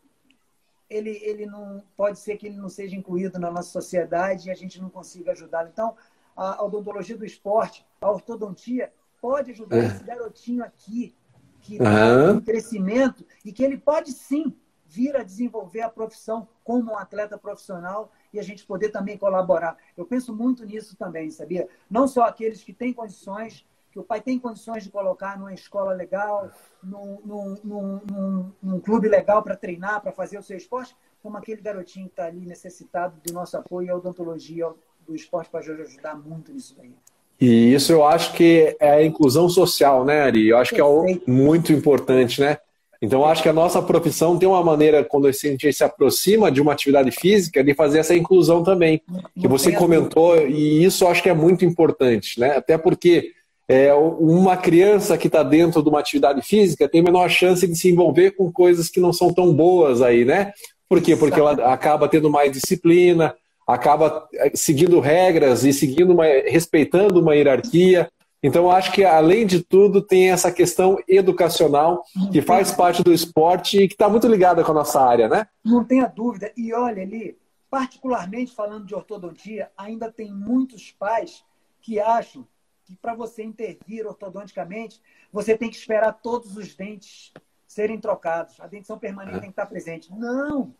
[0.88, 4.54] ele, ele não pode ser que ele não seja incluído na nossa sociedade e a
[4.54, 5.68] gente não consiga ajudá-lo.
[5.68, 5.96] Então,
[6.36, 9.86] a odontologia do esporte, a ortodontia, pode ajudar é.
[9.86, 11.14] esse garotinho aqui,
[11.60, 14.54] que está em crescimento, e que ele pode sim
[14.86, 19.76] vir a desenvolver a profissão como um atleta profissional e a gente poder também colaborar.
[19.96, 21.68] Eu penso muito nisso também, sabia?
[21.90, 25.94] Não só aqueles que têm condições que o pai tem condições de colocar numa escola
[25.94, 26.50] legal,
[26.84, 31.62] num, num, num, num clube legal para treinar, para fazer o seu esporte, como aquele
[31.62, 34.66] garotinho que está ali necessitado do nosso apoio e a odontologia
[35.08, 36.92] do esporte para ajudar muito nisso aí.
[37.40, 40.48] E isso eu acho que é a inclusão social, né, Ari?
[40.48, 41.24] Eu acho Perfeito.
[41.24, 42.58] que é muito importante, né?
[43.00, 46.50] Então, eu acho que a nossa profissão tem uma maneira, quando a gente se aproxima
[46.50, 49.02] de uma atividade física, de fazer essa inclusão também,
[49.38, 52.56] que você comentou, e isso eu acho que é muito importante, né?
[52.56, 53.35] Até porque
[53.68, 57.90] é, uma criança que está dentro de uma atividade física tem menor chance de se
[57.90, 60.52] envolver com coisas que não são tão boas aí, né?
[60.88, 61.16] Por quê?
[61.16, 63.34] Porque ela acaba tendo mais disciplina,
[63.66, 68.08] acaba é, seguindo regras e seguindo uma, respeitando uma hierarquia.
[68.40, 73.78] Então, acho que, além de tudo, tem essa questão educacional que faz parte do esporte
[73.78, 75.48] e que está muito ligada com a nossa área, né?
[75.64, 76.52] Não tenha dúvida.
[76.56, 77.36] E olha ali,
[77.68, 81.42] particularmente falando de ortodontia, ainda tem muitos pais
[81.80, 82.46] que acham
[82.86, 87.32] que para você intervir ortodonticamente, você tem que esperar todos os dentes
[87.66, 88.58] serem trocados.
[88.60, 89.40] A dentição permanente é.
[89.40, 90.10] tem que estar presente.
[90.12, 90.72] Não!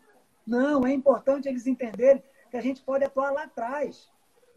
[0.45, 4.09] Não, é importante eles entenderem que a gente pode atuar lá atrás.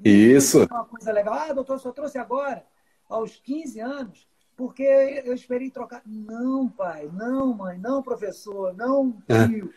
[0.03, 0.63] Isso.
[0.63, 1.35] É uma coisa legal.
[1.35, 2.65] Ah, doutor, só trouxe agora,
[3.09, 4.85] aos 15 anos, porque
[5.25, 6.01] eu esperei trocar.
[6.07, 9.75] Não, pai, não, mãe, não, professor, não, tio.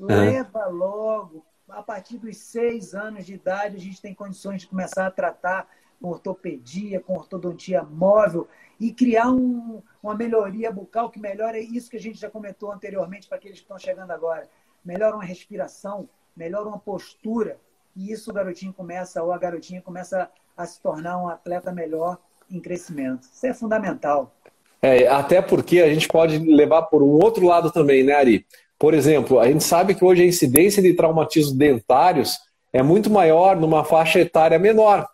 [0.00, 1.46] Leva logo.
[1.68, 5.68] A partir dos seis anos de idade, a gente tem condições de começar a tratar
[6.02, 8.48] com ortopedia, com ortodontia móvel
[8.80, 13.28] e criar um, uma melhoria bucal que melhora isso que a gente já comentou anteriormente
[13.28, 14.48] para aqueles que estão chegando agora.
[14.84, 17.56] Melhora uma respiração, melhora uma postura,
[17.94, 22.18] e isso o garotinho começa, ou a garotinha começa a se tornar um atleta melhor
[22.50, 23.28] em crescimento.
[23.32, 24.34] Isso é fundamental.
[24.82, 28.44] É, até porque a gente pode levar por um outro lado também, né, Ari?
[28.76, 32.36] Por exemplo, a gente sabe que hoje a incidência de traumatismos dentários
[32.72, 35.06] é muito maior numa faixa etária menor.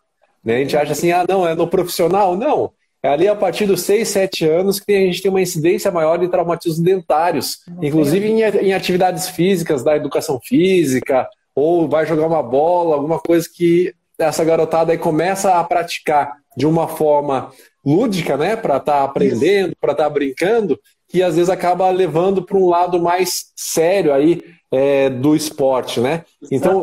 [0.49, 0.57] Né?
[0.57, 2.35] A gente acha assim, ah, não, é no profissional.
[2.35, 2.73] Não.
[3.03, 6.19] É ali a partir dos 6, 7 anos que a gente tem uma incidência maior
[6.19, 12.43] de traumatismos dentários, inclusive em, em atividades físicas, da educação física, ou vai jogar uma
[12.43, 17.53] bola, alguma coisa que essa garotada aí começa a praticar de uma forma
[17.85, 22.43] lúdica, né, para estar tá aprendendo, para estar tá brincando, que às vezes acaba levando
[22.43, 26.25] para um lado mais sério aí é, do esporte, né?
[26.51, 26.83] Então,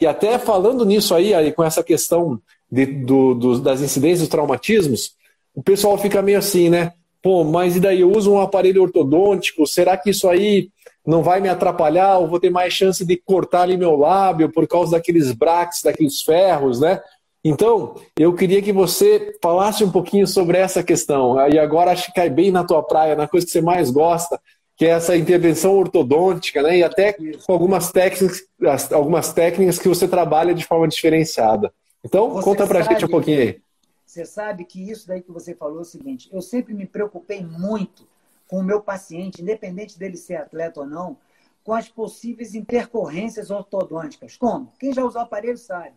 [0.00, 2.40] e até falando nisso aí, aí com essa questão
[2.70, 5.16] de, do, do, das incidências dos traumatismos,
[5.54, 6.92] o pessoal fica meio assim, né?
[7.22, 10.68] Pô, mas e daí eu uso um aparelho ortodôntico, será que isso aí
[11.04, 12.18] não vai me atrapalhar?
[12.18, 16.22] Ou vou ter mais chance de cortar ali meu lábio por causa daqueles braques, daqueles
[16.22, 17.00] ferros, né?
[17.42, 21.36] Então, eu queria que você falasse um pouquinho sobre essa questão.
[21.48, 24.40] E agora acho que cai bem na tua praia, na coisa que você mais gosta,
[24.76, 26.78] que é essa intervenção ortodôntica, né?
[26.78, 28.44] E até com algumas técnicas,
[28.92, 31.72] algumas técnicas que você trabalha de forma diferenciada.
[32.04, 33.62] Então, você conta pra sabe, gente um pouquinho aí.
[34.04, 37.44] Você sabe que isso daí que você falou é o seguinte: eu sempre me preocupei
[37.44, 38.08] muito
[38.48, 41.18] com o meu paciente, independente dele ser atleta ou não,
[41.62, 44.36] com as possíveis intercorrências ortodônticas.
[44.36, 44.72] Como?
[44.78, 45.94] Quem já usou aparelho sabe.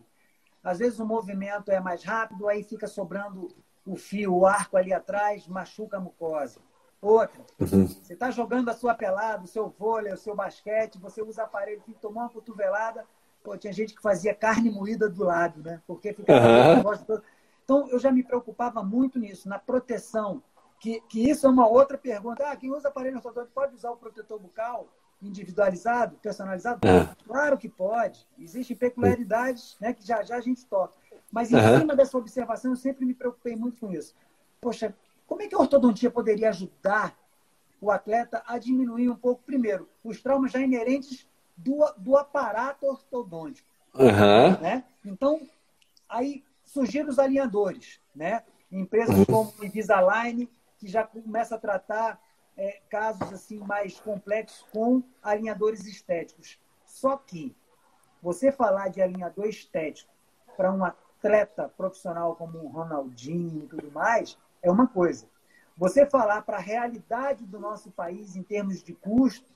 [0.62, 3.48] Às vezes o movimento é mais rápido, aí fica sobrando
[3.84, 6.60] o fio, o arco ali atrás, machuca a mucosa.
[7.00, 7.88] Outra, uhum.
[7.88, 11.82] você está jogando a sua pelada, o seu vôlei, o seu basquete, você usa aparelho,
[11.84, 13.04] tem que tomar uma cotovelada.
[13.42, 15.80] Pô, tinha gente que fazia carne moída do lado, né?
[15.86, 17.20] Porque ficava uhum.
[17.64, 20.42] Então, eu já me preocupava muito nisso, na proteção.
[20.78, 22.44] Que, que isso é uma outra pergunta.
[22.48, 24.88] Ah, quem usa aparelho ortodôntico pode usar o protetor bucal?
[25.22, 26.80] individualizado, personalizado?
[26.86, 27.08] É.
[27.24, 28.26] Claro que pode.
[28.38, 30.94] Existem peculiaridades né, que já já a gente toca.
[31.30, 31.78] Mas em uhum.
[31.78, 34.14] cima dessa observação, eu sempre me preocupei muito com isso.
[34.60, 34.94] Poxa,
[35.26, 37.16] como é que a ortodontia poderia ajudar
[37.80, 41.26] o atleta a diminuir um pouco, primeiro, os traumas já inerentes
[41.56, 43.68] do, do aparato ortodôntico?
[43.94, 44.60] Uhum.
[44.60, 44.84] Né?
[45.04, 45.40] Então,
[46.08, 48.42] aí surgiram os alinhadores, né?
[48.70, 49.24] Empresas uhum.
[49.26, 52.20] como Invisalign, que já começa a tratar
[52.56, 56.58] é, casos assim mais complexos com alinhadores estéticos.
[56.86, 57.54] Só que
[58.22, 60.10] você falar de alinhador estético
[60.56, 65.26] para um atleta profissional como o Ronaldinho e tudo mais é uma coisa.
[65.76, 69.46] Você falar para a realidade do nosso país em termos de custo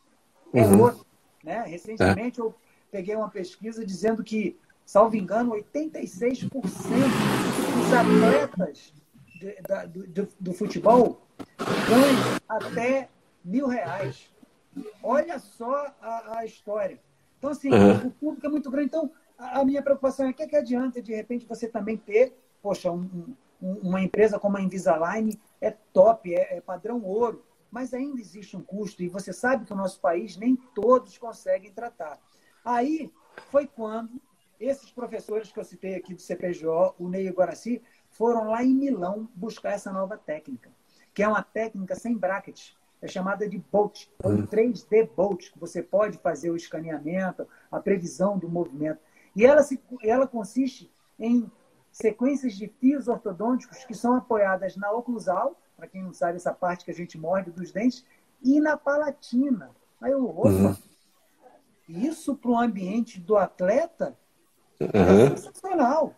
[0.52, 0.82] é uhum.
[0.82, 1.06] outra.
[1.46, 1.62] Né?
[1.64, 2.42] Recentemente é.
[2.42, 2.52] eu
[2.90, 8.92] peguei uma pesquisa dizendo que, salvo engano, 86% dos atletas
[9.38, 11.22] de, do, do futebol
[11.56, 13.08] ganha até
[13.44, 14.28] mil reais.
[15.00, 16.98] Olha só a, a história.
[17.38, 18.08] Então, assim, uhum.
[18.08, 18.88] o público é muito grande.
[18.88, 22.90] Então, a, a minha preocupação é que, que adianta, de repente, você também ter, poxa,
[22.90, 27.45] um, um, uma empresa como a Invisalign é top, é, é padrão ouro,
[27.76, 31.70] mas ainda existe um custo e você sabe que o nosso país nem todos conseguem
[31.70, 32.18] tratar.
[32.64, 33.12] Aí
[33.50, 34.18] foi quando
[34.58, 38.64] esses professores que eu citei aqui do CPJ, o Ney e o Guaraci, foram lá
[38.64, 40.70] em Milão buscar essa nova técnica
[41.12, 42.72] que é uma técnica sem bracket.
[43.00, 44.46] É chamada de Bolt, ou uhum.
[44.46, 49.00] 3D Bolt, que você pode fazer o escaneamento, a previsão do movimento.
[49.34, 51.50] E ela, se, ela consiste em
[51.90, 56.84] sequências de fios ortodônticos que são apoiadas na oclusal, para quem não sabe essa parte
[56.84, 58.04] que a gente morde dos dentes,
[58.42, 59.70] e na palatina.
[60.00, 60.76] Aí eu, opa, uhum.
[61.88, 64.16] isso para o ambiente do atleta
[64.80, 64.90] uhum.
[64.94, 66.14] é sensacional.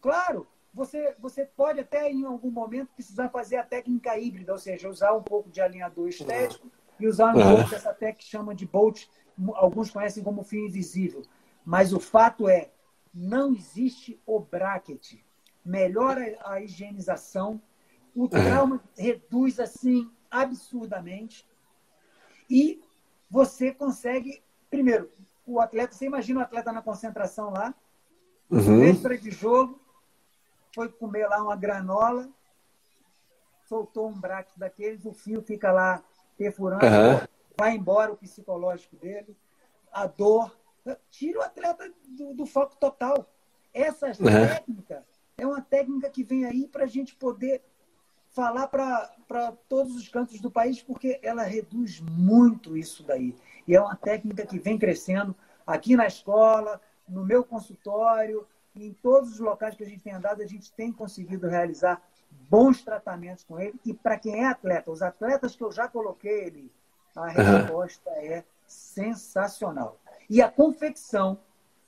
[0.00, 4.88] Claro, você, você pode até em algum momento precisar fazer a técnica híbrida, ou seja,
[4.88, 6.72] usar um pouco de alinhador estético uhum.
[7.00, 9.06] e usar um pouco dessa técnica que chama de bolt,
[9.54, 11.22] alguns conhecem como fio invisível.
[11.64, 12.70] Mas o fato é,
[13.12, 15.14] não existe o bracket.
[15.64, 17.60] Melhora a higienização,
[18.16, 21.46] o trauma reduz assim absurdamente
[22.48, 22.82] e
[23.30, 25.10] você consegue, primeiro,
[25.44, 27.74] o atleta, você imagina o atleta na concentração lá,
[28.50, 28.80] uhum.
[28.80, 29.78] véspera de jogo,
[30.74, 32.28] foi comer lá uma granola,
[33.66, 36.02] soltou um braço daqueles, o fio fica lá
[36.38, 37.26] perfurando, uhum.
[37.56, 39.36] vai embora o psicológico dele,
[39.92, 40.56] a dor,
[41.10, 43.28] tira o atleta do, do foco total.
[43.74, 44.14] Essa uhum.
[44.48, 45.04] técnica
[45.36, 47.62] é uma técnica que vem aí para a gente poder
[48.36, 53.34] falar para todos os cantos do país, porque ela reduz muito isso daí.
[53.66, 55.34] E é uma técnica que vem crescendo
[55.66, 60.42] aqui na escola, no meu consultório, em todos os locais que a gente tem andado,
[60.42, 62.02] a gente tem conseguido realizar
[62.50, 63.80] bons tratamentos com ele.
[63.86, 66.70] E para quem é atleta, os atletas que eu já coloquei ele,
[67.16, 68.16] a resposta uhum.
[68.16, 69.98] é sensacional.
[70.28, 71.38] E a confecção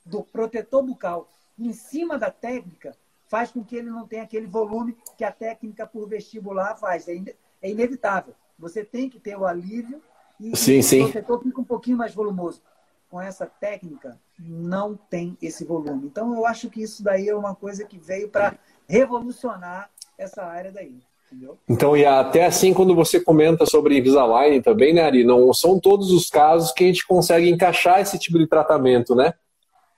[0.03, 2.97] do protetor bucal em cima da técnica
[3.29, 7.07] faz com que ele não tenha aquele volume que a técnica por vestibular faz.
[7.07, 7.25] É, in
[7.61, 8.33] é inevitável.
[8.57, 10.01] Você tem que ter o alívio
[10.39, 11.01] e, sim, sim.
[11.01, 12.61] o protetor fica um pouquinho mais volumoso.
[13.09, 16.05] Com essa técnica, não tem esse volume.
[16.05, 20.71] Então, eu acho que isso daí é uma coisa que veio para revolucionar essa área
[20.71, 20.99] daí.
[21.31, 21.57] Entendeu?
[21.67, 25.23] Então, e até assim, quando você comenta sobre Invisalign também, né, Ari?
[25.23, 29.33] Não são todos os casos que a gente consegue encaixar esse tipo de tratamento, né?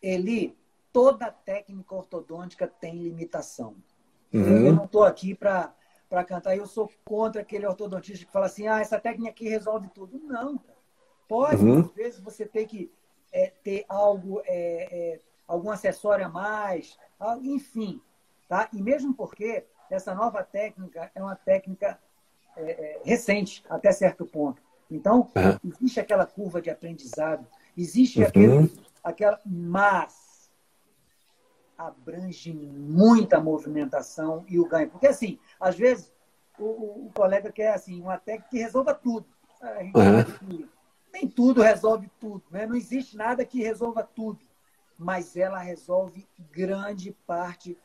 [0.02, 0.56] Eli,
[0.92, 3.76] toda técnica ortodôntica tem limitação.
[4.34, 4.66] Uhum.
[4.66, 5.74] Eu não estou aqui para
[6.28, 10.20] cantar, eu sou contra aquele ortodontista que fala assim, ah, essa técnica aqui resolve tudo.
[10.20, 10.82] Não, cara.
[11.28, 11.80] Pode, uhum.
[11.80, 12.92] às vezes, você ter que
[13.32, 16.98] é, ter algo, é, é, algum acessório a mais,
[17.42, 18.02] enfim.
[18.50, 18.68] Tá?
[18.74, 21.98] E mesmo porque essa nova técnica é uma técnica
[22.58, 24.62] é, é, recente, até certo ponto.
[24.90, 25.72] Então, uhum.
[25.72, 28.28] existe aquela curva de aprendizado, existe uhum.
[28.28, 29.40] aquele, aquela.
[29.46, 30.31] Mas
[31.88, 34.90] abrange muita movimentação e o ganho.
[34.90, 36.12] Porque, assim, às vezes,
[36.58, 39.26] o, o colega quer assim, uma técnica que resolva tudo.
[39.62, 40.68] Uhum.
[41.14, 42.66] Nem tudo resolve tudo, né?
[42.66, 44.40] Não existe nada que resolva tudo.
[44.98, 47.78] Mas ela resolve grande parte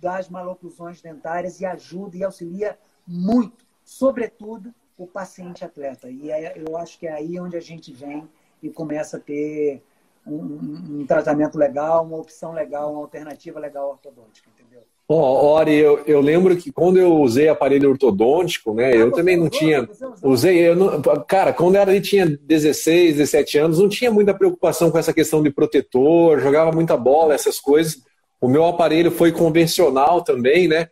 [0.00, 6.10] das maloclusões dentárias e ajuda e auxilia muito, sobretudo, o paciente atleta.
[6.10, 8.28] E é, eu acho que é aí onde a gente vem
[8.62, 9.82] e começa a ter
[10.28, 14.82] um, um, tratamento legal, uma opção legal, uma alternativa legal ortodôntica, entendeu?
[15.10, 19.36] Oh, Ori, eu, eu lembro que quando eu usei aparelho ortodôntico, né, ah, eu também
[19.36, 19.88] não usou, tinha.
[20.22, 24.90] Usei, eu não, cara, quando eu era, tinha 16, 17 anos, não tinha muita preocupação
[24.90, 28.02] com essa questão de protetor, jogava muita bola, essas coisas.
[28.38, 30.88] O meu aparelho foi convencional também, né?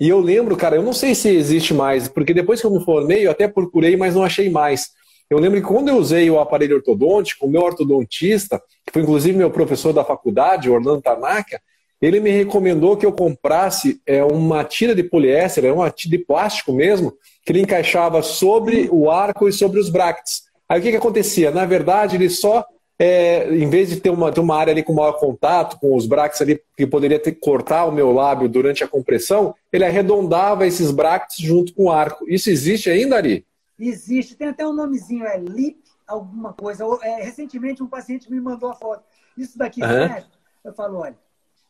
[0.00, 2.84] E eu lembro, cara, eu não sei se existe mais, porque depois que eu me
[2.84, 4.90] formei, eu até procurei, mas não achei mais.
[5.30, 9.38] Eu lembro que quando eu usei o aparelho ortodôntico, o meu ortodontista, que foi inclusive
[9.38, 11.60] meu professor da faculdade, Orlando Tanaka,
[12.02, 16.24] ele me recomendou que eu comprasse é, uma tira de poliéster, é uma tira de
[16.24, 17.12] plástico mesmo,
[17.44, 20.42] que ele encaixava sobre o arco e sobre os brackets.
[20.68, 21.52] Aí o que, que acontecia?
[21.52, 22.64] Na verdade, ele só,
[22.98, 26.06] é, em vez de ter uma, ter uma área ali com maior contato, com os
[26.06, 30.90] brackets ali, que poderia ter, cortar o meu lábio durante a compressão, ele arredondava esses
[30.90, 32.24] brackets junto com o arco.
[32.28, 33.44] Isso existe ainda, Ari?
[33.80, 36.84] Existe, tem até um nomezinho, é LIP alguma coisa.
[37.02, 39.04] É, recentemente um paciente me mandou a foto.
[39.36, 40.22] Isso daqui, uhum.
[40.64, 41.16] eu falo, olha,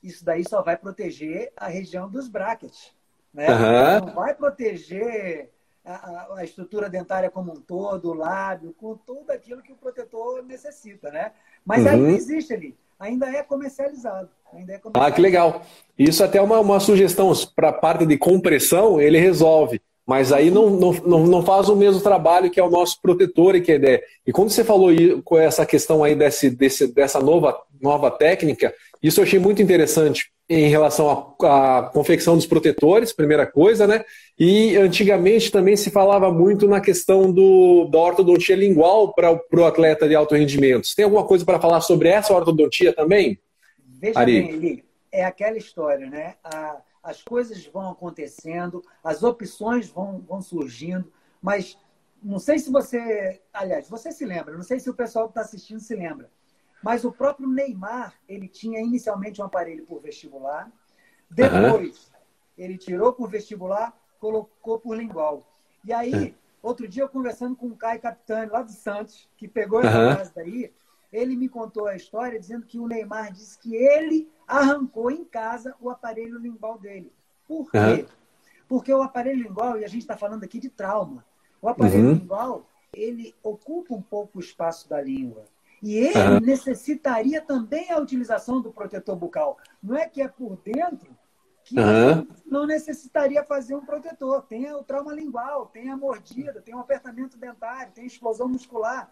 [0.02, 2.92] isso daí só vai proteger a região dos brackets.
[3.32, 3.46] Né?
[3.48, 4.06] Uhum.
[4.06, 5.50] Não vai proteger
[5.84, 10.42] a, a, estrutura dentária como um todo, o lábio, com tudo aquilo que o protetor
[10.42, 11.32] necessita, né?
[11.64, 11.90] Mas uhum.
[11.90, 14.28] ainda existe ali, ainda é comercializado.
[14.52, 15.12] Ainda é comercializado.
[15.12, 15.62] Ah, que legal.
[15.98, 19.80] Isso até é uma, uma sugestão para a parte de compressão, ele resolve.
[20.10, 23.60] Mas aí não, não, não faz o mesmo trabalho que é o nosso protetor e
[23.60, 24.02] que é ideia.
[24.26, 24.90] E quando você falou
[25.22, 30.32] com essa questão aí desse, desse, dessa nova, nova técnica, isso eu achei muito interessante
[30.48, 34.04] em relação à, à, confecção dos protetores, primeira coisa, né?
[34.36, 40.08] E antigamente também se falava muito na questão do, da ortodontia lingual para o atleta
[40.08, 40.88] de alto rendimento.
[40.88, 43.38] Você tem alguma coisa para falar sobre essa ortodontia também?
[44.00, 44.42] Veja Ari.
[44.42, 46.34] bem, Eli, é aquela história, né?
[46.42, 51.78] A as coisas vão acontecendo, as opções vão, vão surgindo, mas
[52.22, 55.40] não sei se você, aliás, você se lembra, não sei se o pessoal que está
[55.40, 56.30] assistindo se lembra,
[56.82, 60.70] mas o próprio Neymar, ele tinha inicialmente um aparelho por vestibular,
[61.30, 62.20] depois uhum.
[62.58, 65.46] ele tirou por vestibular, colocou por lingual.
[65.84, 66.34] E aí, uhum.
[66.62, 70.16] outro dia eu conversando com o Caio Capitani, lá do Santos, que pegou essa uhum.
[70.16, 70.72] casa daí,
[71.12, 75.74] ele me contou a história dizendo que o Neymar disse que ele arrancou em casa
[75.80, 77.12] o aparelho lingual dele.
[77.46, 77.78] Por quê?
[77.78, 78.06] Uhum.
[78.68, 81.24] Porque o aparelho lingual, e a gente está falando aqui de trauma,
[81.60, 82.14] o aparelho uhum.
[82.14, 85.44] lingual, ele ocupa um pouco o espaço da língua.
[85.82, 86.40] E ele uhum.
[86.40, 89.58] necessitaria também a utilização do protetor bucal.
[89.82, 91.16] Não é que é por dentro
[91.64, 91.76] que
[92.46, 94.42] não necessitaria fazer um protetor.
[94.42, 99.10] Tem o trauma lingual, tem a mordida, tem o apertamento dentário, tem explosão muscular.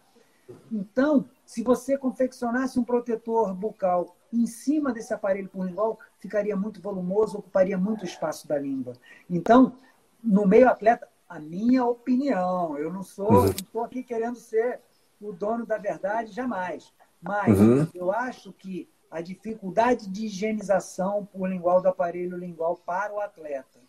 [0.71, 7.37] Então, se você confeccionasse um protetor bucal em cima desse aparelho lingual, ficaria muito volumoso,
[7.37, 8.93] ocuparia muito espaço da língua.
[9.29, 9.75] Então,
[10.23, 13.45] no meio atleta, a minha opinião, eu não sou, uhum.
[13.47, 14.79] estou aqui querendo ser
[15.21, 16.93] o dono da verdade, jamais.
[17.21, 17.87] Mas uhum.
[17.93, 23.79] eu acho que a dificuldade de higienização por lingual do aparelho lingual para o atleta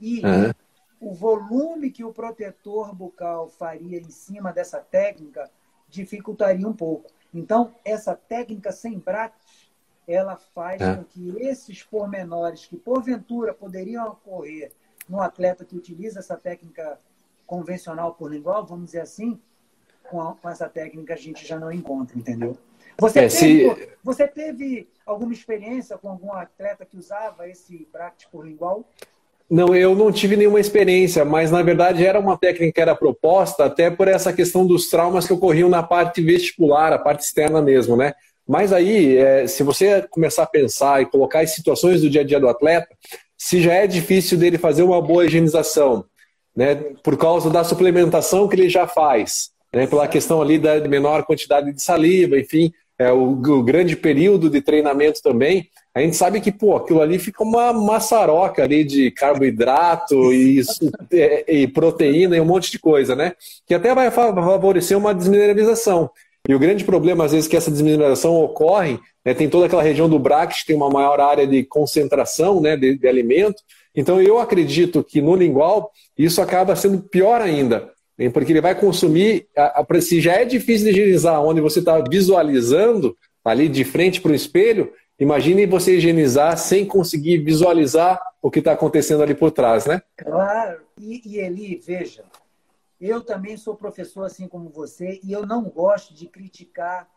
[0.00, 0.52] e uhum.
[1.00, 5.50] o volume que o protetor bucal faria em cima dessa técnica
[5.92, 7.10] dificultaria um pouco.
[7.32, 9.70] Então, essa técnica sem brackets,
[10.08, 10.96] ela faz é.
[10.96, 14.72] com que esses pormenores que porventura poderiam ocorrer
[15.08, 16.98] no atleta que utiliza essa técnica
[17.46, 19.38] convencional por lingual, vamos dizer assim,
[20.04, 22.56] com, a, com essa técnica a gente já não encontra, entendeu?
[22.98, 23.88] Você, é, teve, se...
[24.02, 28.84] você teve alguma experiência com algum atleta que usava esse bracket por lingual?
[29.52, 33.66] Não, eu não tive nenhuma experiência, mas na verdade era uma técnica que era proposta
[33.66, 37.94] até por essa questão dos traumas que ocorriam na parte vestibular, a parte externa mesmo,
[37.94, 38.14] né?
[38.48, 42.24] Mas aí, é, se você começar a pensar e colocar as situações do dia a
[42.24, 42.88] dia do atleta,
[43.36, 46.06] se já é difícil dele fazer uma boa higienização,
[46.56, 51.26] né, por causa da suplementação que ele já faz, né, pela questão ali da menor
[51.26, 56.40] quantidade de saliva, enfim, é, o, o, grande período de treinamento também, a gente sabe
[56.40, 60.62] que pô, aquilo ali fica uma maçaroca ali de carboidrato e,
[61.12, 63.32] é, e proteína e um monte de coisa, né?
[63.66, 66.10] Que até vai favorecer uma desmineralização.
[66.48, 70.08] E o grande problema, às vezes, que essa desmineralização ocorre, né, tem toda aquela região
[70.08, 73.62] do bracket, tem uma maior área de concentração né, de, de alimento.
[73.94, 77.90] Então, eu acredito que no lingual, isso acaba sendo pior ainda,
[78.32, 79.46] porque ele vai consumir,
[80.00, 84.34] se já é difícil de higienizar, onde você está visualizando ali de frente para o
[84.34, 84.92] espelho,
[85.22, 90.02] imagine você higienizar sem conseguir visualizar o que está acontecendo ali por trás, né?
[90.16, 92.24] Claro, e, e Eli, veja,
[93.00, 97.08] eu também sou professor assim como você e eu não gosto de criticar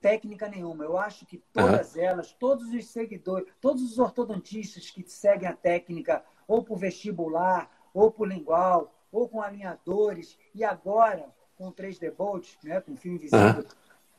[0.00, 0.84] técnica nenhuma.
[0.84, 2.02] Eu acho que todas uhum.
[2.02, 8.10] elas, todos os seguidores, todos os ortodontistas que seguem a técnica ou por vestibular, ou
[8.10, 11.26] por lingual, ou com alinhadores, e agora
[11.56, 13.64] com 3D Bolt, né, com fio invisível, uhum.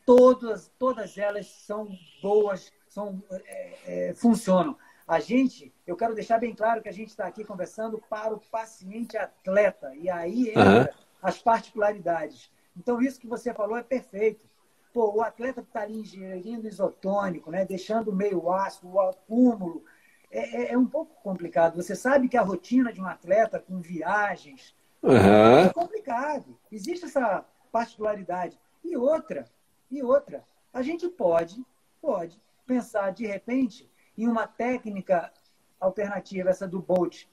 [0.06, 1.88] todas, todas elas são
[2.22, 4.78] boas, são, é, é, funcionam.
[5.06, 8.40] A gente, eu quero deixar bem claro que a gente está aqui conversando para o
[8.40, 10.88] paciente atleta, e aí entra uhum.
[11.22, 12.50] as particularidades.
[12.76, 14.46] Então, isso que você falou é perfeito.
[14.94, 19.84] Pô, o atleta que está ali ingerindo isotônico, né, deixando meio ácido, o acúmulo,
[20.32, 21.76] é, é, é, um pouco complicado.
[21.76, 24.74] Você sabe que a rotina de um atleta com viagens,
[25.04, 25.60] Uhum.
[25.60, 26.58] É complicado.
[26.72, 28.58] Existe essa particularidade.
[28.84, 29.46] E outra,
[29.92, 30.44] e outra,
[30.74, 31.64] a gente pode,
[32.02, 35.32] pode pensar de repente em uma técnica
[35.80, 37.26] alternativa, essa do Bolt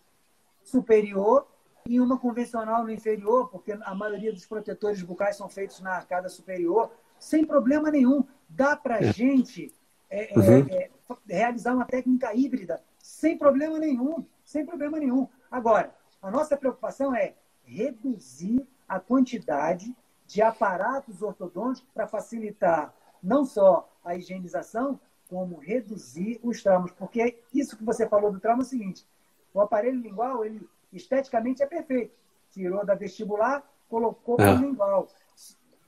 [0.63, 1.47] superior,
[1.87, 6.29] e uma convencional no inferior, porque a maioria dos protetores bucais são feitos na arcada
[6.29, 8.25] superior, sem problema nenhum.
[8.49, 9.13] Dá para a é.
[9.13, 9.75] gente
[10.09, 10.67] é, é, uhum.
[10.71, 10.91] é,
[11.29, 15.29] realizar uma técnica híbrida sem problema nenhum, sem problema nenhum.
[15.51, 19.95] Agora, a nossa preocupação é reduzir a quantidade
[20.27, 25.01] de aparatos ortodônticos para facilitar não só a higienização,
[25.33, 26.91] como reduzir os traumas.
[26.93, 29.07] Porque isso que você falou do trauma é o seguinte:
[29.55, 32.15] o aparelho lingual, ele esteticamente é perfeito.
[32.51, 34.61] Tirou da vestibular, colocou para o é.
[34.61, 35.09] lingual.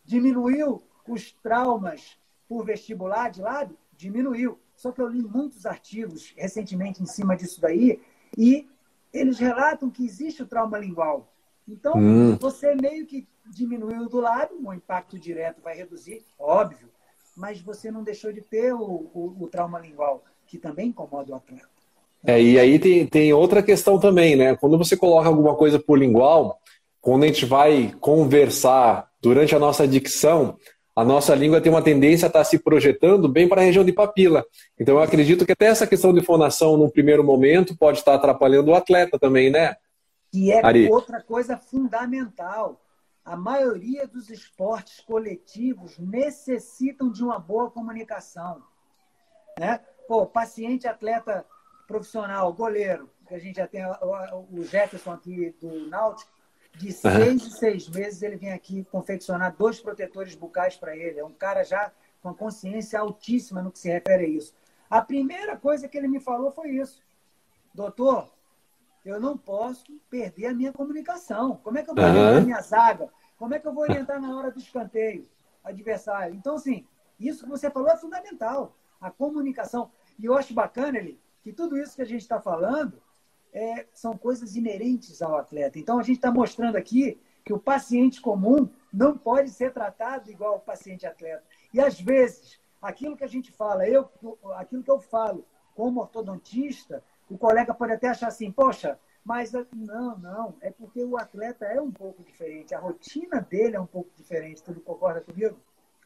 [0.03, 2.19] Diminuiu os traumas
[2.49, 3.77] por vestibular de lado?
[3.95, 4.59] Diminuiu.
[4.75, 8.01] Só que eu li muitos artigos recentemente em cima disso daí
[8.37, 8.67] e
[9.13, 11.31] eles relatam que existe o trauma lingual.
[11.69, 12.37] Então, hum.
[12.37, 16.91] você meio que diminuiu do lado, o impacto direto vai reduzir, óbvio,
[17.37, 21.37] mas você não deixou de ter o, o, o trauma lingual, que também incomoda o
[21.37, 21.69] atleta.
[22.27, 24.57] É, e aí tem, tem outra questão também, né?
[24.57, 26.59] Quando você coloca alguma coisa por lingual,
[27.01, 30.57] quando a gente vai conversar durante a nossa dicção,
[30.97, 33.93] a nossa língua tem uma tendência a estar se projetando bem para a região de
[33.93, 34.45] papila.
[34.79, 38.71] Então eu acredito que até essa questão de fonação, num primeiro momento, pode estar atrapalhando
[38.71, 39.77] o atleta também, né?
[40.35, 40.91] que é Ari.
[40.91, 42.81] outra coisa fundamental.
[43.25, 48.63] A maioria dos esportes coletivos necessitam de uma boa comunicação.
[49.59, 49.79] Né?
[50.07, 51.47] Pô, paciente, atleta
[51.87, 56.31] profissional, goleiro, que a gente já tem o Jefferson aqui do Náutico,
[56.77, 57.49] de seis uhum.
[57.49, 61.21] em seis meses ele vem aqui confeccionar dois protetores bucais para ele.
[61.21, 64.55] É um cara já com consciência altíssima no que se refere a isso.
[64.91, 67.03] A primeira coisa que ele me falou foi isso.
[67.73, 68.34] Doutor,
[69.05, 71.61] eu não posso perder a minha comunicação.
[71.63, 73.11] Como é que eu vou orientar a minha zaga?
[73.37, 75.29] Como é que eu vou orientar na hora do escanteio
[75.63, 76.35] adversário?
[76.35, 76.87] Então, assim,
[77.21, 78.77] isso que você falou é fundamental.
[79.01, 79.91] A comunicação.
[80.19, 83.03] E eu acho bacana, ele, que tudo isso que a gente está falando
[83.53, 85.79] é, são coisas inerentes ao atleta.
[85.79, 90.57] Então, a gente está mostrando aqui que o paciente comum não pode ser tratado igual
[90.57, 91.45] o paciente atleta.
[91.75, 94.09] E, às vezes, aquilo que a gente fala, eu,
[94.57, 95.45] aquilo que eu falo
[95.75, 101.17] como ortodontista, o colega pode até achar assim, poxa, mas não, não, é porque o
[101.17, 104.63] atleta é um pouco diferente, a rotina dele é um pouco diferente.
[104.63, 105.57] Tu concorda comigo?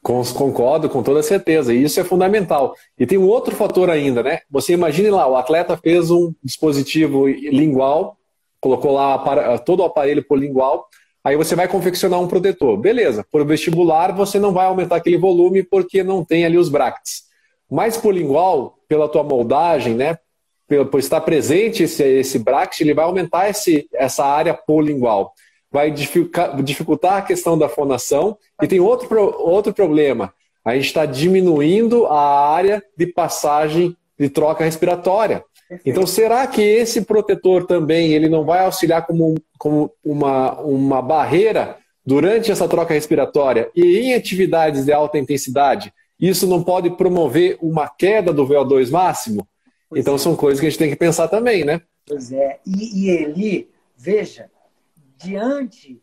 [0.01, 2.75] Concordo com toda certeza, e isso é fundamental.
[2.97, 4.41] E tem um outro fator ainda, né?
[4.49, 8.17] Você imagine lá, o atleta fez um dispositivo lingual,
[8.61, 10.89] colocou lá todo o aparelho polingual,
[11.25, 12.77] aí você vai confeccionar um protetor.
[12.77, 17.25] Beleza, por vestibular você não vai aumentar aquele volume porque não tem ali os brackets.
[17.69, 20.17] Mas por lingual, pela tua moldagem, né?
[20.69, 25.33] Por estar presente esse, esse bracket, ele vai aumentar esse, essa área polingual
[25.71, 28.37] vai dificultar a questão da fonação.
[28.63, 30.33] E tem outro, outro problema.
[30.65, 35.45] A gente está diminuindo a área de passagem de troca respiratória.
[35.85, 41.77] Então, será que esse protetor também ele não vai auxiliar como, como uma, uma barreira
[42.05, 45.93] durante essa troca respiratória e em atividades de alta intensidade?
[46.19, 49.47] Isso não pode promover uma queda do VO2 máximo?
[49.89, 50.19] Pois então, é.
[50.19, 51.81] são coisas que a gente tem que pensar também, né?
[52.07, 52.61] Pois é.
[52.65, 54.51] E, e Eli, veja,
[55.17, 56.03] diante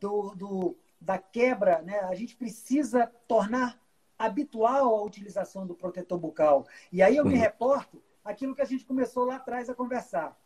[0.00, 3.80] do, do, da quebra, né, a gente precisa tornar
[4.18, 6.66] habitual a utilização do protetor bucal.
[6.92, 7.40] E aí eu me uhum.
[7.40, 10.38] reporto aquilo que a gente começou lá atrás a conversar.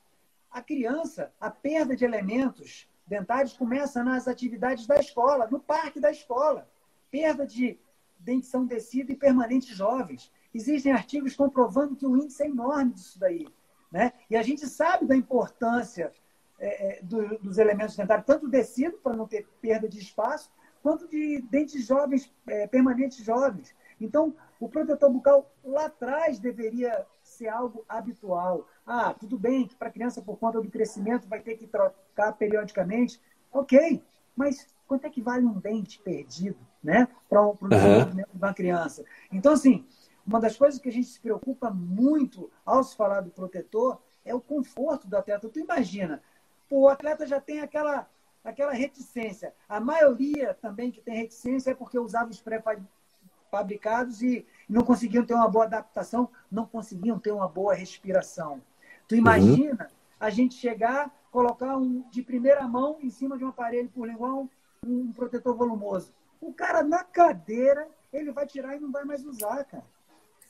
[0.51, 6.11] A criança, a perda de elementos dentários começa nas atividades da escola, no parque da
[6.11, 6.69] escola.
[7.11, 7.79] Perda de
[8.19, 10.31] dentição descida e permanentes jovens.
[10.55, 13.47] Existem artigos comprovando que o índice é enorme disso daí.
[13.91, 14.13] Né?
[14.31, 16.13] E a gente sabe da importância
[16.59, 20.51] é, é, do, dos elementos dentários, tanto descido, para não ter perda de espaço,
[20.83, 23.75] quanto de dentes jovens, é, permanentes jovens.
[24.01, 28.67] Então, o protetor bucal lá atrás deveria ser algo habitual.
[28.87, 32.33] Ah, tudo bem que para a criança, por conta do crescimento, vai ter que trocar
[32.33, 33.21] periodicamente.
[33.53, 34.03] Ok,
[34.37, 38.33] mas quanto é que vale um dente perdido né, para o desenvolvimento uhum.
[38.33, 39.05] de uma criança?
[39.33, 39.87] Então, assim,
[40.27, 44.35] uma das coisas que a gente se preocupa muito ao se falar do protetor é
[44.35, 45.49] o conforto do atleta.
[45.49, 46.23] Tu imagina,
[46.71, 48.09] o atleta já tem aquela,
[48.43, 49.55] aquela reticência.
[49.69, 55.35] A maioria também que tem reticência é porque usava os pré-fabricados e não conseguiam ter
[55.35, 58.63] uma boa adaptação, não conseguiam ter uma boa respiração.
[59.07, 59.97] Tu imagina uhum.
[60.19, 64.49] a gente chegar, colocar um de primeira mão em cima de um aparelho por lingual,
[64.87, 66.15] um, um protetor volumoso.
[66.41, 69.85] O cara na cadeira, ele vai tirar e não vai mais usar, cara.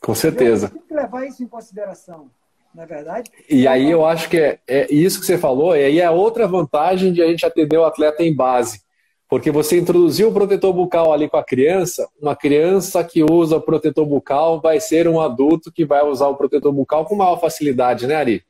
[0.04, 0.68] Com certeza.
[0.68, 2.30] Tem que levar isso em consideração
[2.74, 3.30] não é verdade?
[3.48, 6.48] E aí eu acho que é, é isso que você falou, e aí é outra
[6.48, 8.82] vantagem de a gente atender o atleta em base.
[9.28, 13.60] Porque você introduziu o protetor bucal ali com a criança, uma criança que usa o
[13.60, 18.06] protetor bucal vai ser um adulto que vai usar o protetor bucal com maior facilidade,
[18.06, 18.44] né, Ari?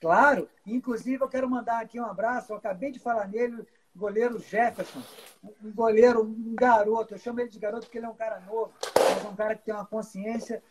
[0.00, 0.48] Claro.
[0.66, 2.52] Inclusive, eu quero mandar aqui um abraço.
[2.52, 3.64] Eu acabei de falar nele,
[3.96, 5.00] goleiro Jefferson.
[5.64, 7.14] Um goleiro, um garoto.
[7.14, 9.54] Eu chamo ele de garoto porque ele é um cara novo, mas é um cara
[9.54, 10.62] que tem uma consciência.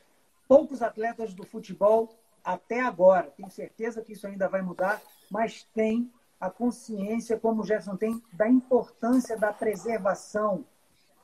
[0.47, 2.09] Poucos atletas do futebol
[2.43, 7.65] até agora, tenho certeza que isso ainda vai mudar, mas tem a consciência, como o
[7.65, 10.63] Jefferson tem, da importância da preservação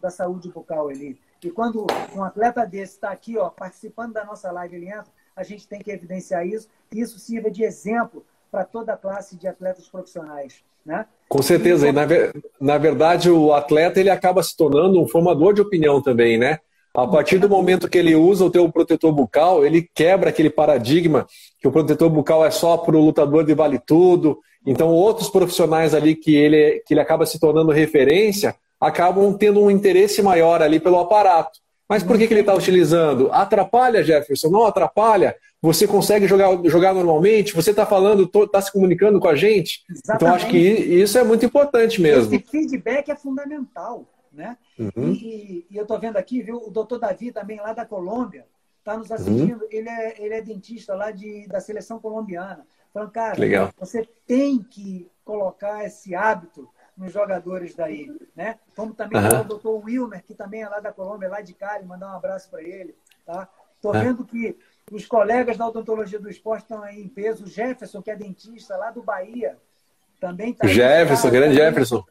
[0.01, 1.17] da saúde bucal ali.
[1.41, 5.43] E quando um atleta desse está aqui, ó, participando da nossa live, ele entra, a
[5.43, 9.47] gente tem que evidenciar isso, e isso sirva de exemplo para toda a classe de
[9.47, 10.63] atletas profissionais.
[10.86, 11.05] Né?
[11.30, 12.01] Com certeza, e, na,
[12.59, 16.59] na verdade o atleta ele acaba se tornando um formador de opinião também, né?
[16.96, 21.26] A partir do momento que ele usa o teu protetor bucal, ele quebra aquele paradigma
[21.60, 24.38] que o protetor bucal é só para o lutador de vale tudo.
[24.66, 29.72] Então, outros profissionais ali que ele, que ele acaba se tornando referência acabam tendo um
[29.72, 31.60] interesse maior ali pelo aparato.
[31.89, 33.30] Mas por que, que ele está utilizando?
[33.32, 34.50] Atrapalha, Jefferson?
[34.50, 35.36] Não atrapalha?
[35.62, 37.56] Você consegue jogar, jogar normalmente?
[37.56, 39.82] Você está falando, está se comunicando com a gente?
[39.89, 40.16] Exatamente.
[40.16, 42.36] Então, acho que isso é muito importante mesmo.
[42.36, 44.06] Esse feedback é fundamental.
[44.34, 44.58] Né?
[44.80, 45.14] Uhum.
[45.14, 48.48] E, e, eu estou vendo aqui, viu, o doutor Davi também lá da Colômbia
[48.80, 49.62] está nos assistindo.
[49.62, 49.68] Uhum.
[49.70, 52.66] Ele, é, ele é dentista lá de, da seleção colombiana.
[52.92, 53.72] Falando, cara, Legal.
[53.78, 56.68] você tem que colocar esse hábito
[56.98, 58.60] nos jogadores daí, né?
[58.76, 59.42] Como também uhum.
[59.42, 62.50] o doutor Wilmer, que também é lá da Colômbia, lá de Cali, mandar um abraço
[62.50, 63.48] para ele, tá?
[63.82, 64.58] Tô vendo que
[64.92, 67.44] os colegas da odontologia do esporte estão aí em peso.
[67.44, 69.58] O Jefferson, que é dentista lá do Bahia,
[70.20, 72.04] também está Jefferson, grande Jefferson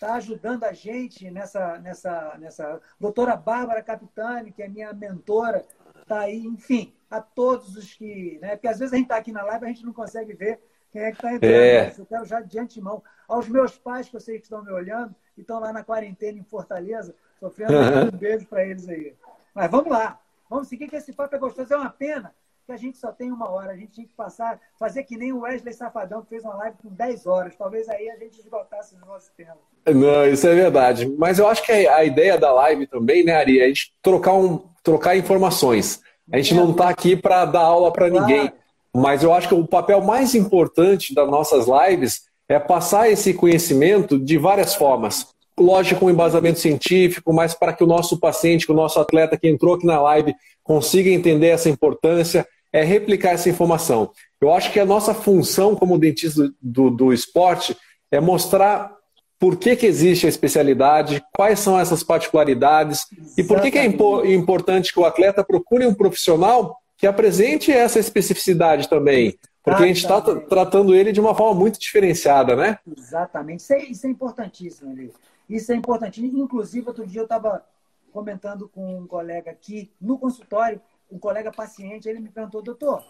[0.00, 2.80] está ajudando a gente nessa, nessa, nessa.
[2.98, 5.66] Doutora Bárbara Capitani, que é minha mentora,
[6.00, 8.38] está aí, enfim, a todos os que.
[8.40, 8.56] Né?
[8.56, 10.58] Porque às vezes a gente está aqui na live e a gente não consegue ver
[10.90, 11.54] quem é que está entrando.
[11.54, 11.94] É.
[11.98, 13.02] Eu quero já de antemão.
[13.28, 16.38] Aos meus pais, que eu sei que estão me olhando, e estão lá na quarentena
[16.38, 18.08] em Fortaleza, sofrendo uhum.
[18.08, 19.14] um beijo para eles aí.
[19.54, 20.18] Mas vamos lá.
[20.48, 21.72] Vamos seguir, que esse papo é gostoso.
[21.72, 22.34] É uma pena
[22.70, 23.72] que a gente só tem uma hora.
[23.72, 26.76] A gente tinha que passar, fazer que nem o Wesley Safadão, que fez uma live
[26.80, 27.56] com 10 horas.
[27.56, 29.58] Talvez aí a gente esgotasse o nosso tempo.
[29.86, 31.12] Não, isso é verdade.
[31.18, 34.34] Mas eu acho que a ideia da live também, né, Ari, é a gente trocar,
[34.34, 36.00] um, trocar informações.
[36.32, 38.26] A gente não está aqui para dar aula para claro.
[38.26, 38.52] ninguém.
[38.94, 44.18] Mas eu acho que o papel mais importante das nossas lives é passar esse conhecimento
[44.18, 45.28] de várias formas.
[45.58, 49.74] lógico, com embasamento científico, mas para que o nosso paciente, o nosso atleta que entrou
[49.74, 54.10] aqui na live, consiga entender essa importância, é replicar essa informação.
[54.40, 57.76] Eu acho que a nossa função como dentista do, do, esporte
[58.10, 58.96] é mostrar
[59.38, 63.40] por que, que existe a especialidade, quais são essas particularidades Exatamente.
[63.40, 67.72] e por que, que é impo importante que o atleta procure um profissional que apresente
[67.72, 69.38] essa especificidade também.
[69.62, 72.78] Porque a gente está tratando ele de uma forma muito diferenciada, né?
[72.96, 73.60] Exatamente.
[73.60, 75.12] Isso é, isso é importantíssimo, ali.
[75.48, 76.42] Isso é importantíssimo.
[76.42, 77.64] Inclusive, outro dia eu estava
[78.12, 83.04] comentando com um colega aqui no consultório, um colega paciente, ele me perguntou, doutor,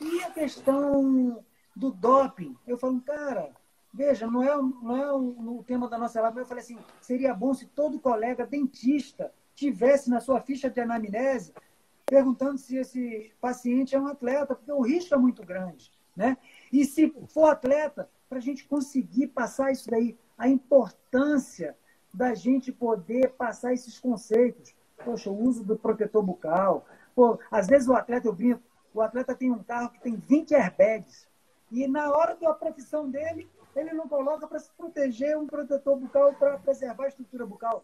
[0.00, 2.56] e a questão do doping?
[2.66, 3.52] Eu falo, cara,
[3.92, 7.32] Veja, não é, não é o, o tema da nossa live, eu falei assim, seria
[7.32, 11.52] bom se todo colega dentista tivesse na sua ficha de anamnese
[12.08, 15.92] perguntando se esse paciente é um atleta, porque o risco é muito grande.
[16.16, 16.36] Né?
[16.72, 21.76] E se for atleta, para a gente conseguir passar isso daí, a importância
[22.12, 24.74] da gente poder passar esses conceitos.
[25.04, 26.86] Poxa, o uso do protetor bucal.
[27.18, 28.62] Pô, às vezes o atleta, eu brinco,
[28.94, 31.26] o atleta tem um carro que tem 20 airbags.
[31.68, 36.32] E na hora da profissão dele, ele não coloca para se proteger um protetor bucal
[36.34, 37.82] para preservar a estrutura bucal.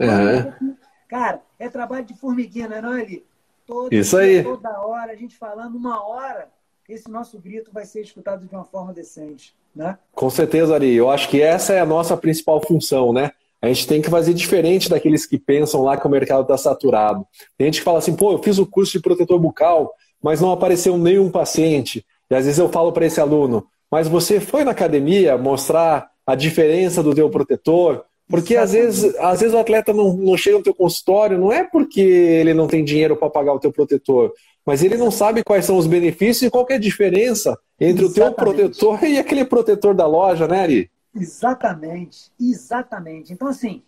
[0.00, 0.74] Uhum.
[1.06, 3.26] Cara, é trabalho de formiguinha, não é, Eli?
[3.66, 4.42] Todo Isso aí.
[4.42, 6.48] Toda hora, a gente falando, uma hora,
[6.88, 9.54] esse nosso grito vai ser escutado de uma forma decente.
[9.76, 9.98] Né?
[10.14, 10.94] Com certeza, Ari.
[10.94, 13.32] Eu acho que essa é a nossa principal função, né?
[13.62, 17.24] A gente tem que fazer diferente daqueles que pensam lá que o mercado está saturado.
[17.56, 20.50] Tem gente que fala assim, pô, eu fiz o curso de protetor bucal, mas não
[20.50, 22.04] apareceu nenhum paciente.
[22.28, 26.34] E às vezes eu falo para esse aluno, mas você foi na academia mostrar a
[26.34, 28.04] diferença do teu protetor?
[28.28, 31.62] Porque às vezes, às vezes o atleta não, não chega no teu consultório, não é
[31.62, 34.32] porque ele não tem dinheiro para pagar o teu protetor,
[34.66, 38.10] mas ele não sabe quais são os benefícios e qual é a diferença entre exatamente.
[38.10, 40.90] o teu protetor e aquele protetor da loja, né, Ari?
[41.14, 43.32] Exatamente, exatamente.
[43.32, 43.82] Então, assim,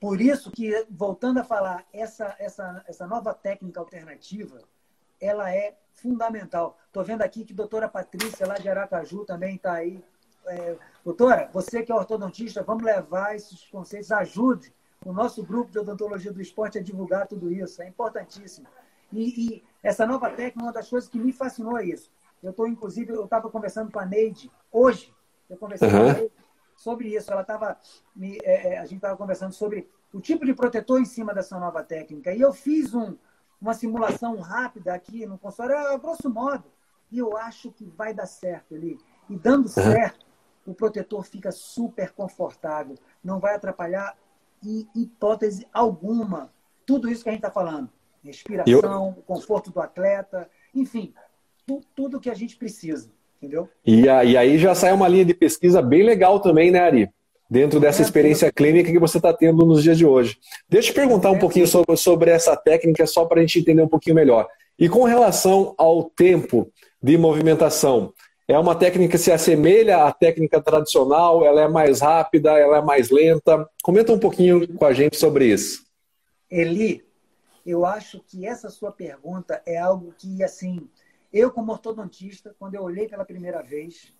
[0.00, 4.62] por isso que, voltando a falar, essa, essa, essa nova técnica alternativa,
[5.20, 6.78] ela é fundamental.
[6.86, 10.02] Estou vendo aqui que a doutora Patrícia, lá de Aracaju, também está aí.
[10.46, 14.72] É, doutora, você que é ortodontista, vamos levar esses conceitos, ajude
[15.04, 17.82] o nosso grupo de odontologia do esporte a divulgar tudo isso.
[17.82, 18.66] É importantíssimo.
[19.12, 22.10] E, e essa nova técnica, uma das coisas que me fascinou é isso.
[22.42, 25.12] Eu estou, inclusive, eu estava conversando com a Neide hoje,
[25.48, 25.94] eu conversei uhum.
[25.94, 26.32] com a Neide
[26.80, 27.30] sobre isso.
[27.30, 27.78] Ela estava,
[28.42, 31.84] é, é, a gente estava conversando sobre o tipo de protetor em cima dessa nova
[31.84, 32.32] técnica.
[32.32, 33.16] E eu fiz um,
[33.60, 36.64] uma simulação rápida aqui no consultório, a grosso modo,
[37.12, 38.98] e eu acho que vai dar certo ali.
[39.28, 40.24] E dando certo,
[40.66, 44.16] o protetor fica super confortável, não vai atrapalhar
[44.64, 46.50] em hipótese alguma
[46.86, 47.90] tudo isso que a gente está falando.
[48.24, 49.22] Respiração, eu...
[49.22, 51.14] conforto do atleta, enfim,
[51.66, 53.10] tu, tudo que a gente precisa,
[53.40, 53.68] entendeu?
[53.86, 57.10] E, e aí já sai uma linha de pesquisa bem legal também, né, Ari?
[57.50, 60.38] dentro dessa experiência clínica que você está tendo nos dias de hoje.
[60.68, 63.82] Deixa eu te perguntar um pouquinho sobre, sobre essa técnica, só para a gente entender
[63.82, 64.46] um pouquinho melhor.
[64.78, 66.70] E com relação ao tempo
[67.02, 68.12] de movimentação,
[68.46, 71.44] é uma técnica que se assemelha à técnica tradicional?
[71.44, 72.52] Ela é mais rápida?
[72.52, 73.68] Ela é mais lenta?
[73.82, 75.84] Comenta um pouquinho com a gente sobre isso.
[76.50, 77.04] Eli,
[77.66, 80.88] eu acho que essa sua pergunta é algo que, assim,
[81.32, 84.12] eu como ortodontista, quando eu olhei pela primeira vez,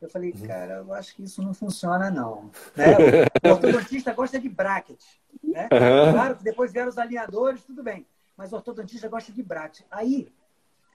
[0.00, 0.46] eu falei, uhum.
[0.46, 2.50] cara, eu acho que isso não funciona, não.
[2.74, 2.86] Né?
[3.44, 5.00] O ortodontista gosta de bracket.
[5.42, 5.68] Né?
[5.72, 6.12] Uhum.
[6.12, 8.06] Claro que depois vieram os alinhadores, tudo bem.
[8.36, 9.86] Mas o ortodontista gosta de bracket.
[9.90, 10.32] Aí,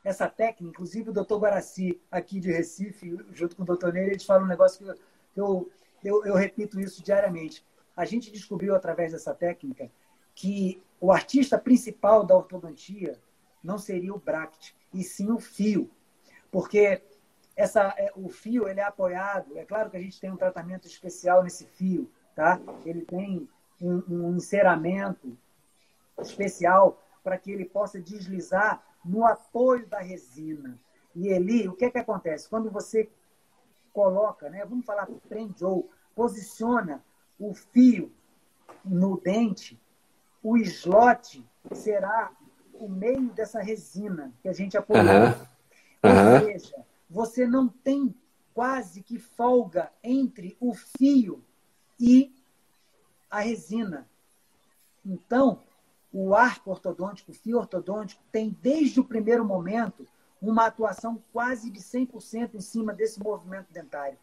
[0.03, 4.25] essa técnica, inclusive o doutor Guaraci, aqui de Recife, junto com o doutor Neire, eles
[4.25, 4.85] falam um negócio
[5.33, 5.69] que eu,
[6.03, 7.65] eu, eu repito isso diariamente.
[7.95, 9.89] A gente descobriu, através dessa técnica,
[10.35, 13.19] que o artista principal da ortodontia
[13.63, 15.89] não seria o bracket, e sim o fio.
[16.51, 17.01] Porque
[17.55, 19.57] essa, é, o fio ele é apoiado.
[19.57, 22.59] É claro que a gente tem um tratamento especial nesse fio, tá?
[22.85, 23.47] Ele tem
[23.81, 25.37] um, um enceramento
[26.19, 30.79] especial para que ele possa deslizar no apoio da resina.
[31.15, 32.49] E ele, o que é que acontece?
[32.49, 33.09] Quando você
[33.93, 34.65] coloca, né?
[34.65, 37.03] Vamos falar prende ou posiciona
[37.39, 38.11] o fio
[38.83, 39.79] no dente,
[40.43, 41.43] o slot
[41.73, 42.31] será
[42.81, 45.03] o meio dessa resina que a gente apoiou.
[45.03, 46.33] Uhum.
[46.33, 46.75] Ou seja,
[47.07, 48.15] você não tem
[48.55, 51.43] quase que folga entre o fio
[51.99, 52.33] e
[53.29, 54.09] a resina.
[55.05, 55.61] Então,
[56.11, 60.07] o arco ortodôntico, o fio ortodôntico, tem desde o primeiro momento
[60.41, 64.17] uma atuação quase de 100% em cima desse movimento dentário.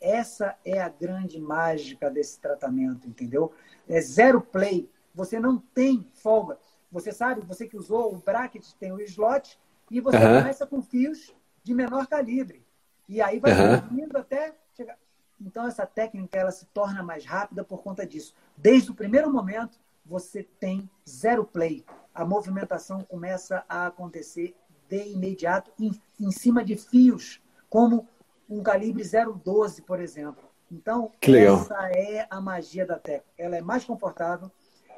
[0.00, 3.52] Essa é a grande mágica desse tratamento, entendeu?
[3.88, 4.90] É zero play.
[5.14, 6.58] Você não tem folga.
[6.90, 9.58] Você sabe, você que usou o bracket, tem o slot,
[9.90, 10.38] e você uhum.
[10.38, 12.64] começa com fios de menor calibre.
[13.08, 14.08] E aí vai uhum.
[14.14, 14.96] até chegar.
[15.40, 18.34] então essa técnica ela se torna mais rápida por conta disso.
[18.56, 21.84] Desde o primeiro momento, você tem zero play.
[22.14, 24.56] A movimentação começa a acontecer
[24.88, 28.08] de imediato em, em cima de fios, como
[28.48, 30.48] um calibre 012, por exemplo.
[30.70, 33.30] Então, essa é a magia da técnica.
[33.36, 34.50] Ela é mais confortável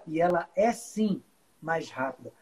[0.06, 1.22] e ela é sim
[1.62, 2.32] mais rápida.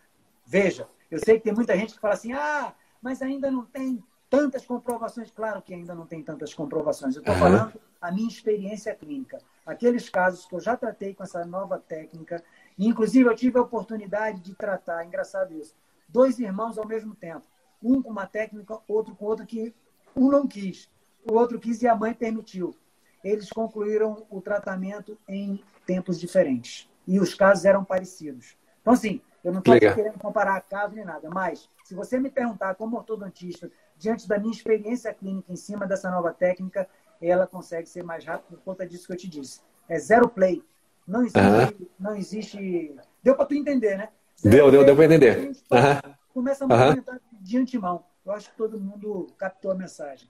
[0.46, 4.02] Veja, eu sei que tem muita gente que fala assim: ah, mas ainda não tem
[4.28, 5.30] tantas comprovações.
[5.30, 7.14] Claro que ainda não tem tantas comprovações.
[7.14, 7.40] Eu estou uhum.
[7.40, 9.38] falando a minha experiência clínica.
[9.66, 12.42] Aqueles casos que eu já tratei com essa nova técnica.
[12.78, 15.76] Inclusive, eu tive a oportunidade de tratar, engraçado isso,
[16.08, 17.44] dois irmãos ao mesmo tempo.
[17.82, 19.74] Um com uma técnica, outro com outra que
[20.16, 20.90] um não quis,
[21.28, 22.74] o outro quis e a mãe permitiu.
[23.22, 26.88] Eles concluíram o tratamento em tempos diferentes.
[27.06, 28.56] E os casos eram parecidos.
[28.80, 32.74] Então, assim, eu não estou querendo comparar caso nem nada, mas se você me perguntar
[32.74, 36.88] como ortodontista, diante da minha experiência clínica em cima dessa nova técnica,
[37.20, 39.60] ela consegue ser mais rápida por conta disso que eu te disse.
[39.88, 40.62] É zero play.
[41.06, 41.40] Não existe.
[41.40, 41.86] Uhum.
[41.98, 42.96] Não existe...
[43.22, 44.08] Deu para tu entender, né?
[44.40, 45.48] Zero deu, deu, deu para entender.
[45.48, 46.14] Uhum.
[46.32, 47.38] Começa a movimentar uhum.
[47.40, 48.04] de antemão.
[48.24, 50.28] Eu acho que todo mundo captou a mensagem.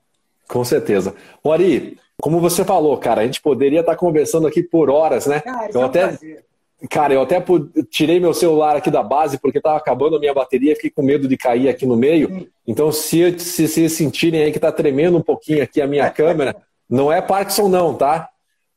[0.49, 1.15] Com certeza.
[1.45, 5.41] O Ari, como você falou, cara, a gente poderia estar conversando aqui por horas, né?
[5.41, 6.45] Cara, eu é um até, prazer.
[6.89, 7.43] Cara, eu até
[7.91, 11.29] tirei meu celular aqui da base porque estava acabando a minha bateria, fiquei com medo
[11.29, 12.49] de cair aqui no meio.
[12.67, 16.57] Então, se, se, se sentirem aí que está tremendo um pouquinho aqui a minha câmera,
[16.89, 18.29] não é Parkinson não, tá?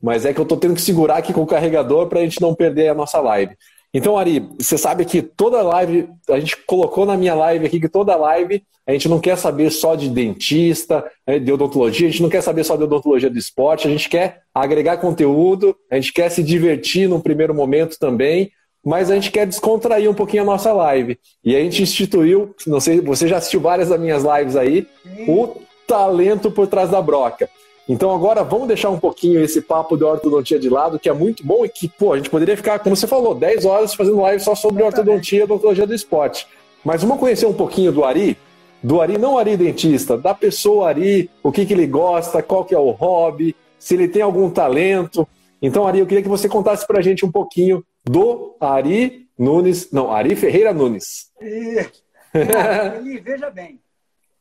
[0.01, 2.41] Mas é que eu estou tendo que segurar aqui com o carregador para a gente
[2.41, 3.55] não perder a nossa live.
[3.93, 7.89] Então, Ari, você sabe que toda live, a gente colocou na minha live aqui que
[7.89, 12.21] toda live a gente não quer saber só de dentista, né, de odontologia, a gente
[12.21, 16.11] não quer saber só de odontologia do esporte, a gente quer agregar conteúdo, a gente
[16.11, 18.51] quer se divertir num primeiro momento também,
[18.83, 21.17] mas a gente quer descontrair um pouquinho a nossa live.
[21.45, 24.85] E a gente instituiu, não sei, você já assistiu várias das minhas lives aí,
[25.27, 27.49] o talento por trás da broca.
[27.87, 31.45] Então agora vamos deixar um pouquinho esse papo de ortodontia de lado, que é muito
[31.45, 34.41] bom e que, pô, a gente poderia ficar, como você falou, 10 horas fazendo live
[34.41, 36.47] só sobre ortodontia e odontologia do esporte.
[36.83, 38.37] Mas vamos conhecer um pouquinho do Ari,
[38.81, 42.73] do Ari, não Ari dentista, da pessoa Ari, o que, que ele gosta, qual que
[42.73, 45.27] é o hobby, se ele tem algum talento.
[45.61, 50.11] Então, Ari, eu queria que você contasse pra gente um pouquinho do Ari Nunes, não,
[50.11, 51.31] Ari Ferreira Nunes.
[51.41, 51.85] E,
[52.97, 53.79] Eli, veja bem,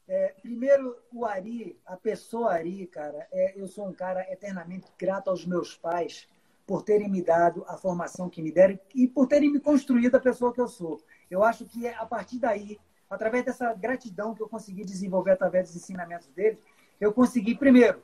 [0.08, 5.28] é, primeiro, o Ari, a pessoa Ari, cara, é, eu sou um cara eternamente grato
[5.30, 6.28] aos meus pais
[6.66, 10.20] por terem me dado a formação que me deram e por terem me construído a
[10.20, 11.00] pessoa que eu sou.
[11.30, 12.78] Eu acho que é a partir daí,
[13.10, 16.58] através dessa gratidão que eu consegui desenvolver através dos ensinamentos deles,
[17.00, 18.02] eu consegui, primeiro,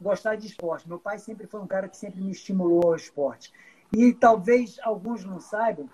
[0.00, 0.88] gostar de esporte.
[0.88, 3.52] Meu pai sempre foi um cara que sempre me estimulou ao esporte.
[3.92, 5.88] E talvez alguns não saibam,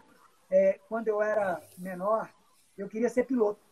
[0.50, 2.30] é, quando eu era menor,
[2.76, 3.67] eu queria ser piloto.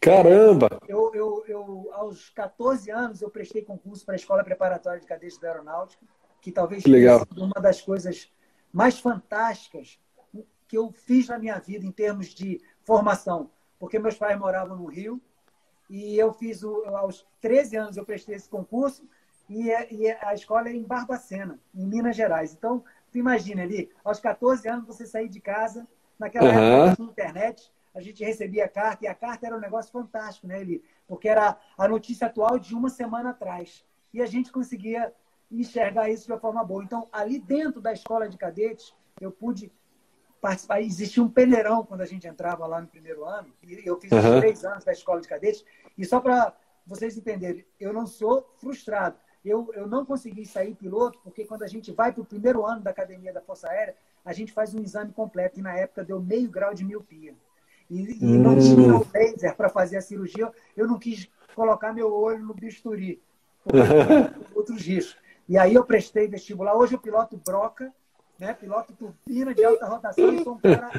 [0.00, 0.80] Caramba!
[0.86, 5.38] Eu, eu, eu, aos 14 anos, eu prestei concurso para a Escola Preparatória de Cadetes
[5.38, 6.04] da Aeronáutica,
[6.40, 7.26] que talvez que legal.
[7.36, 8.30] uma das coisas
[8.72, 9.98] mais fantásticas
[10.68, 13.50] que eu fiz na minha vida em termos de formação.
[13.78, 15.20] Porque meus pais moravam no Rio
[15.88, 19.08] e eu fiz, o, aos 13 anos, eu prestei esse concurso
[19.48, 22.52] e, é, e é, a escola é em Barbacena, em Minas Gerais.
[22.52, 22.82] Então,
[23.12, 25.86] tu imagina ali, aos 14 anos, você sair de casa,
[26.18, 26.86] naquela uhum.
[26.86, 30.46] época, não internet, a gente recebia a carta, e a carta era um negócio fantástico,
[30.46, 30.84] né, Eli?
[31.08, 33.82] Porque era a notícia atual de uma semana atrás.
[34.12, 35.14] E a gente conseguia
[35.50, 36.84] enxergar isso de uma forma boa.
[36.84, 39.72] Então, ali dentro da escola de cadetes, eu pude
[40.42, 40.82] participar.
[40.82, 43.50] Existia um peneirão quando a gente entrava lá no primeiro ano.
[43.62, 44.40] E eu fiz uhum.
[44.40, 45.64] três anos da escola de cadetes.
[45.96, 46.54] E só para
[46.86, 49.16] vocês entenderem, eu não sou frustrado.
[49.42, 52.82] Eu, eu não consegui sair piloto, porque quando a gente vai para o primeiro ano
[52.82, 55.58] da academia da Força Aérea, a gente faz um exame completo.
[55.58, 57.34] E na época deu meio grau de miopia
[57.90, 62.12] e, e não tinha o laser para fazer a cirurgia, eu não quis colocar meu
[62.12, 63.22] olho no bisturi,
[64.54, 65.16] outros riscos.
[65.48, 66.74] E aí eu prestei vestibular.
[66.76, 67.92] Hoje eu piloto broca,
[68.38, 68.52] né?
[68.52, 70.90] piloto turbina de alta rotação e sou um cara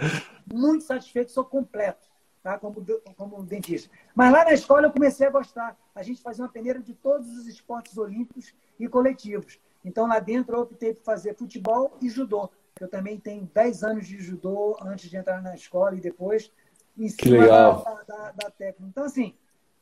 [0.51, 2.07] muito satisfeito, sou completo,
[2.41, 2.57] tá?
[2.57, 2.83] como,
[3.15, 3.89] como dentista.
[4.15, 5.77] Mas lá na escola eu comecei a gostar.
[5.93, 9.59] A gente fazia uma peneira de todos os esportes olímpicos e coletivos.
[9.83, 12.49] Então lá dentro eu optei por fazer futebol e judô.
[12.79, 16.51] Eu também tenho 10 anos de judô antes de entrar na escola e depois
[16.97, 17.71] em cima da,
[18.07, 18.89] da, da, técnica.
[18.89, 19.33] Então, assim,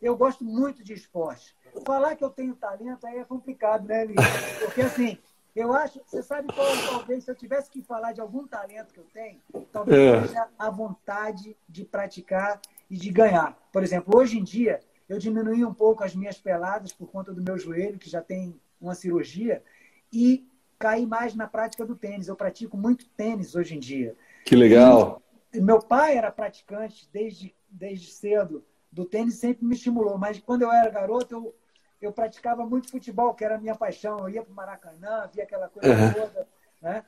[0.01, 1.55] eu gosto muito de esporte.
[1.86, 4.24] Falar que eu tenho talento aí é complicado, né, Lívia?
[4.59, 5.18] Porque, assim,
[5.55, 8.99] eu acho, você sabe qual, talvez, se eu tivesse que falar de algum talento que
[8.99, 9.39] eu tenho,
[9.72, 10.28] talvez é.
[10.28, 12.59] seja a vontade de praticar
[12.89, 13.57] e de ganhar.
[13.72, 17.41] Por exemplo, hoje em dia, eu diminui um pouco as minhas peladas por conta do
[17.41, 19.63] meu joelho, que já tem uma cirurgia,
[20.11, 20.45] e
[20.78, 22.28] caí mais na prática do tênis.
[22.28, 24.16] Eu pratico muito tênis hoje em dia.
[24.43, 25.22] Que legal
[25.62, 30.18] meu pai era praticante desde, desde cedo do tênis, sempre me estimulou.
[30.18, 31.56] Mas quando eu era garoto, eu,
[32.01, 34.20] eu praticava muito futebol, que era a minha paixão.
[34.20, 36.14] Eu ia para o Maracanã, via aquela coisa uhum.
[36.14, 36.47] toda,
[36.82, 37.03] né?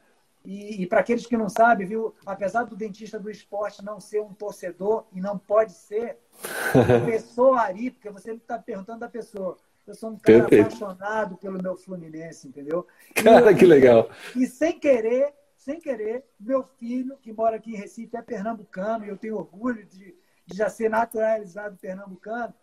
[0.46, 4.22] E, e para aqueles que não sabem, viu, apesar do dentista do esporte não ser
[4.22, 6.18] um torcedor e não pode ser,
[7.06, 9.58] pessoa Ari, porque você está perguntando da pessoa.
[9.86, 10.68] Eu sou um cara Perfeito.
[10.68, 12.86] apaixonado pelo meu Fluminense, entendeu?
[13.16, 14.10] Cara, eu, que legal.
[14.36, 15.34] E sem querer,
[15.68, 19.86] sem querer, meu filho, que mora aqui em Recife, é pernambucano, e eu tenho orgulho
[19.86, 20.16] de,
[20.46, 22.54] de já ser naturalizado pernambucano.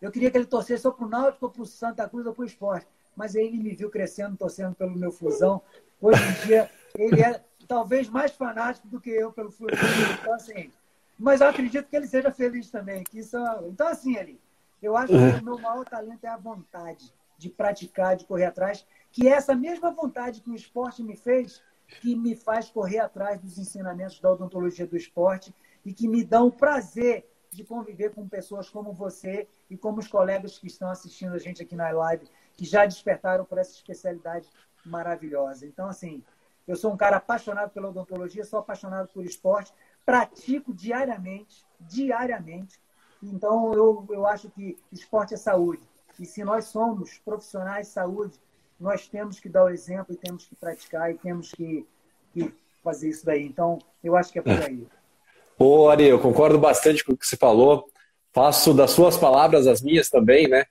[0.00, 2.32] Eu queria que ele torcesse ou para o Náutico, ou para o Santa Cruz, ou
[2.32, 2.86] para o esporte.
[3.14, 5.60] Mas aí ele me viu crescendo, torcendo pelo meu Fusão.
[6.00, 10.18] Hoje em dia, ele é talvez mais fanático do que eu pelo Fluminense.
[10.22, 10.72] Então, assim,
[11.18, 13.04] mas eu acredito que ele seja feliz também.
[13.04, 13.68] Que isso é...
[13.68, 14.40] Então, assim, ali,
[14.80, 18.86] eu acho que o meu maior talento é a vontade de praticar, de correr atrás,
[19.12, 23.40] que é essa mesma vontade que o esporte me fez, que me faz correr atrás
[23.40, 28.28] dos ensinamentos da odontologia do esporte e que me dão o prazer de conviver com
[28.28, 32.28] pessoas como você e como os colegas que estão assistindo a gente aqui na live,
[32.54, 34.48] que já despertaram por essa especialidade
[34.84, 35.66] maravilhosa.
[35.66, 36.22] Então, assim,
[36.66, 39.72] eu sou um cara apaixonado pela odontologia, sou apaixonado por esporte,
[40.04, 42.78] pratico diariamente, diariamente.
[43.22, 45.82] Então, eu, eu acho que esporte é saúde.
[46.20, 48.38] E se nós somos profissionais de saúde,
[48.80, 51.84] nós temos que dar o exemplo e temos que praticar e temos que,
[52.32, 52.52] que
[52.82, 53.44] fazer isso daí.
[53.44, 54.66] Então, eu acho que é por é.
[54.66, 54.86] aí.
[55.58, 57.88] Ô, Ari, eu concordo bastante com o que você falou.
[58.32, 60.64] Faço das suas palavras as minhas também, né?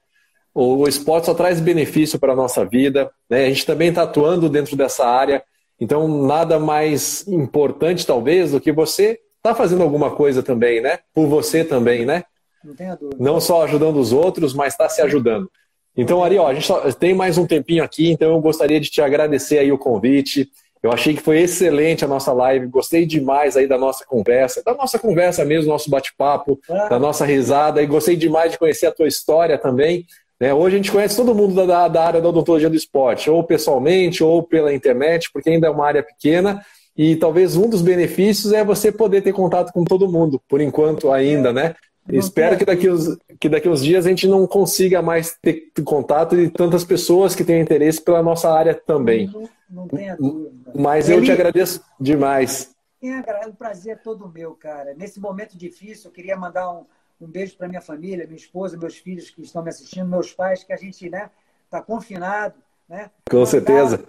[0.53, 3.45] O esporte só traz benefício para a nossa vida, né?
[3.45, 5.43] A gente também está atuando dentro dessa área,
[5.79, 10.99] então nada mais importante, talvez, do que você tá fazendo alguma coisa também, né?
[11.13, 12.23] Por você também, né?
[12.63, 13.23] Não tenha dúvida.
[13.23, 15.51] Não só ajudando os outros, mas está se ajudando.
[15.97, 19.01] Então, Ari, ó, a gente tem mais um tempinho aqui, então eu gostaria de te
[19.01, 20.47] agradecer aí o convite.
[20.83, 24.75] Eu achei que foi excelente a nossa live, gostei demais aí da nossa conversa, da
[24.75, 26.87] nossa conversa mesmo, nosso bate-papo, ah.
[26.87, 30.05] da nossa risada, e gostei demais de conhecer a tua história também.
[30.39, 30.53] Né?
[30.53, 34.23] Hoje a gente conhece todo mundo da, da área da odontologia do esporte, ou pessoalmente,
[34.23, 36.63] ou pela internet, porque ainda é uma área pequena,
[36.95, 41.11] e talvez um dos benefícios é você poder ter contato com todo mundo, por enquanto
[41.11, 41.73] ainda, né?
[42.09, 46.35] Espero que daqui, uns, que daqui uns dias a gente não consiga mais ter contato
[46.35, 49.27] de tantas pessoas que tenham interesse pela nossa área também.
[49.27, 50.71] Não, não tenha dúvida.
[50.73, 52.75] Mas eu te agradeço demais.
[53.01, 54.93] É, o prazer é todo meu, cara.
[54.93, 56.85] Nesse momento difícil, eu queria mandar um,
[57.21, 60.63] um beijo para minha família, minha esposa, meus filhos que estão me assistindo, meus pais,
[60.63, 61.29] que a gente né,
[61.65, 62.55] está confinado.
[62.87, 63.11] Né?
[63.29, 64.07] Com mandar, certeza.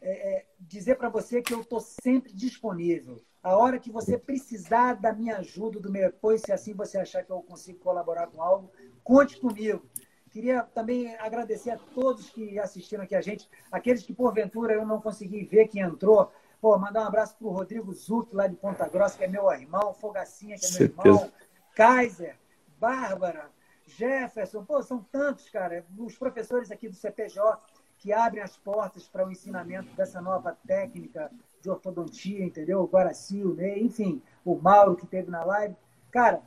[0.00, 3.22] É, é, dizer para você que eu estou sempre disponível.
[3.44, 7.22] A hora que você precisar da minha ajuda, do meu apoio, se assim você achar
[7.22, 8.72] que eu consigo colaborar com algo,
[9.02, 9.86] conte comigo.
[10.30, 14.98] Queria também agradecer a todos que assistiram aqui a gente, aqueles que porventura eu não
[14.98, 16.32] consegui ver que entrou.
[16.58, 19.52] Pô, mandar um abraço para o Rodrigo Zuc, lá de Ponta Grossa, que é meu
[19.52, 21.08] irmão, Fogacinha, que é meu Certeza.
[21.08, 21.32] irmão,
[21.76, 22.38] Kaiser,
[22.80, 23.50] Bárbara,
[23.86, 25.84] Jefferson, pô, são tantos, cara.
[25.98, 27.60] Os professores aqui do CPJ
[27.98, 31.30] que abrem as portas para o ensinamento dessa nova técnica
[31.64, 32.82] de ortodontia, entendeu?
[32.82, 33.78] O Guaracil, né?
[33.78, 35.74] enfim, o Mauro que teve na live.
[36.10, 36.42] Cara,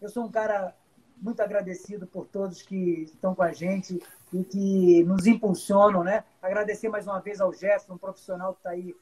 [0.00, 0.74] eu sou um cara
[1.18, 4.02] muito agradecido por todos que estão com a gente
[4.32, 6.24] e que nos impulsionam, né?
[6.40, 8.96] Agradecer mais uma vez ao Gerson, um profissional que está aí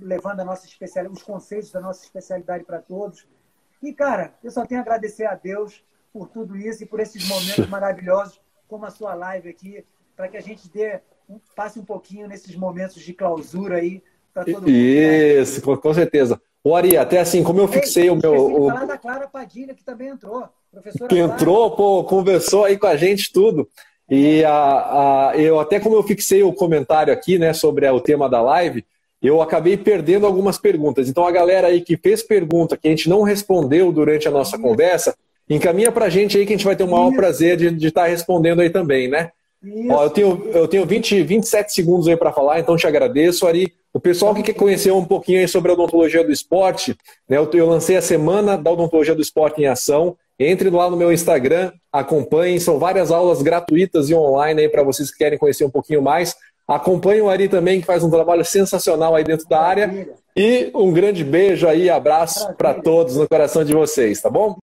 [0.00, 3.26] levando a nossa especialidade, os conceitos da nossa especialidade para todos.
[3.82, 7.28] E, cara, eu só tenho a agradecer a Deus por tudo isso e por esses
[7.28, 11.00] momentos maravilhosos, como a sua live aqui, para que a gente dê,
[11.54, 14.02] passe um pouquinho nesses momentos de clausura aí
[14.36, 14.70] para todo mundo.
[14.70, 15.76] Isso, né?
[15.76, 16.40] com certeza.
[16.62, 18.34] O Ari, até assim, como eu fixei Ei, o meu.
[18.34, 18.68] O...
[18.68, 20.44] falar da Clara Padilha, que também entrou.
[20.70, 23.68] Professora que entrou, pô, conversou aí com a gente tudo.
[24.10, 28.28] E a, a, eu até como eu fixei o comentário aqui, né, sobre o tema
[28.28, 28.84] da live,
[29.22, 31.08] eu acabei perdendo algumas perguntas.
[31.08, 34.58] Então a galera aí que fez pergunta que a gente não respondeu durante a nossa
[34.58, 35.16] conversa,
[35.48, 38.02] encaminha para a gente aí que a gente vai ter o maior prazer de estar
[38.02, 39.30] tá respondendo aí também, né?
[39.90, 43.72] Ó, eu tenho, eu tenho 20, 27 segundos aí para falar, então te agradeço, Ari.
[43.92, 46.96] O pessoal que quer conhecer um pouquinho sobre a odontologia do esporte,
[47.28, 50.16] né, eu, eu lancei a semana da odontologia do esporte em ação.
[50.38, 55.10] Entre lá no meu Instagram, acompanhem, são várias aulas gratuitas e online aí para vocês
[55.10, 56.36] que querem conhecer um pouquinho mais.
[56.68, 60.08] Acompanhe o Ari também, que faz um trabalho sensacional aí dentro da área.
[60.36, 64.56] E um grande beijo aí, abraço para todos no coração de vocês, tá bom?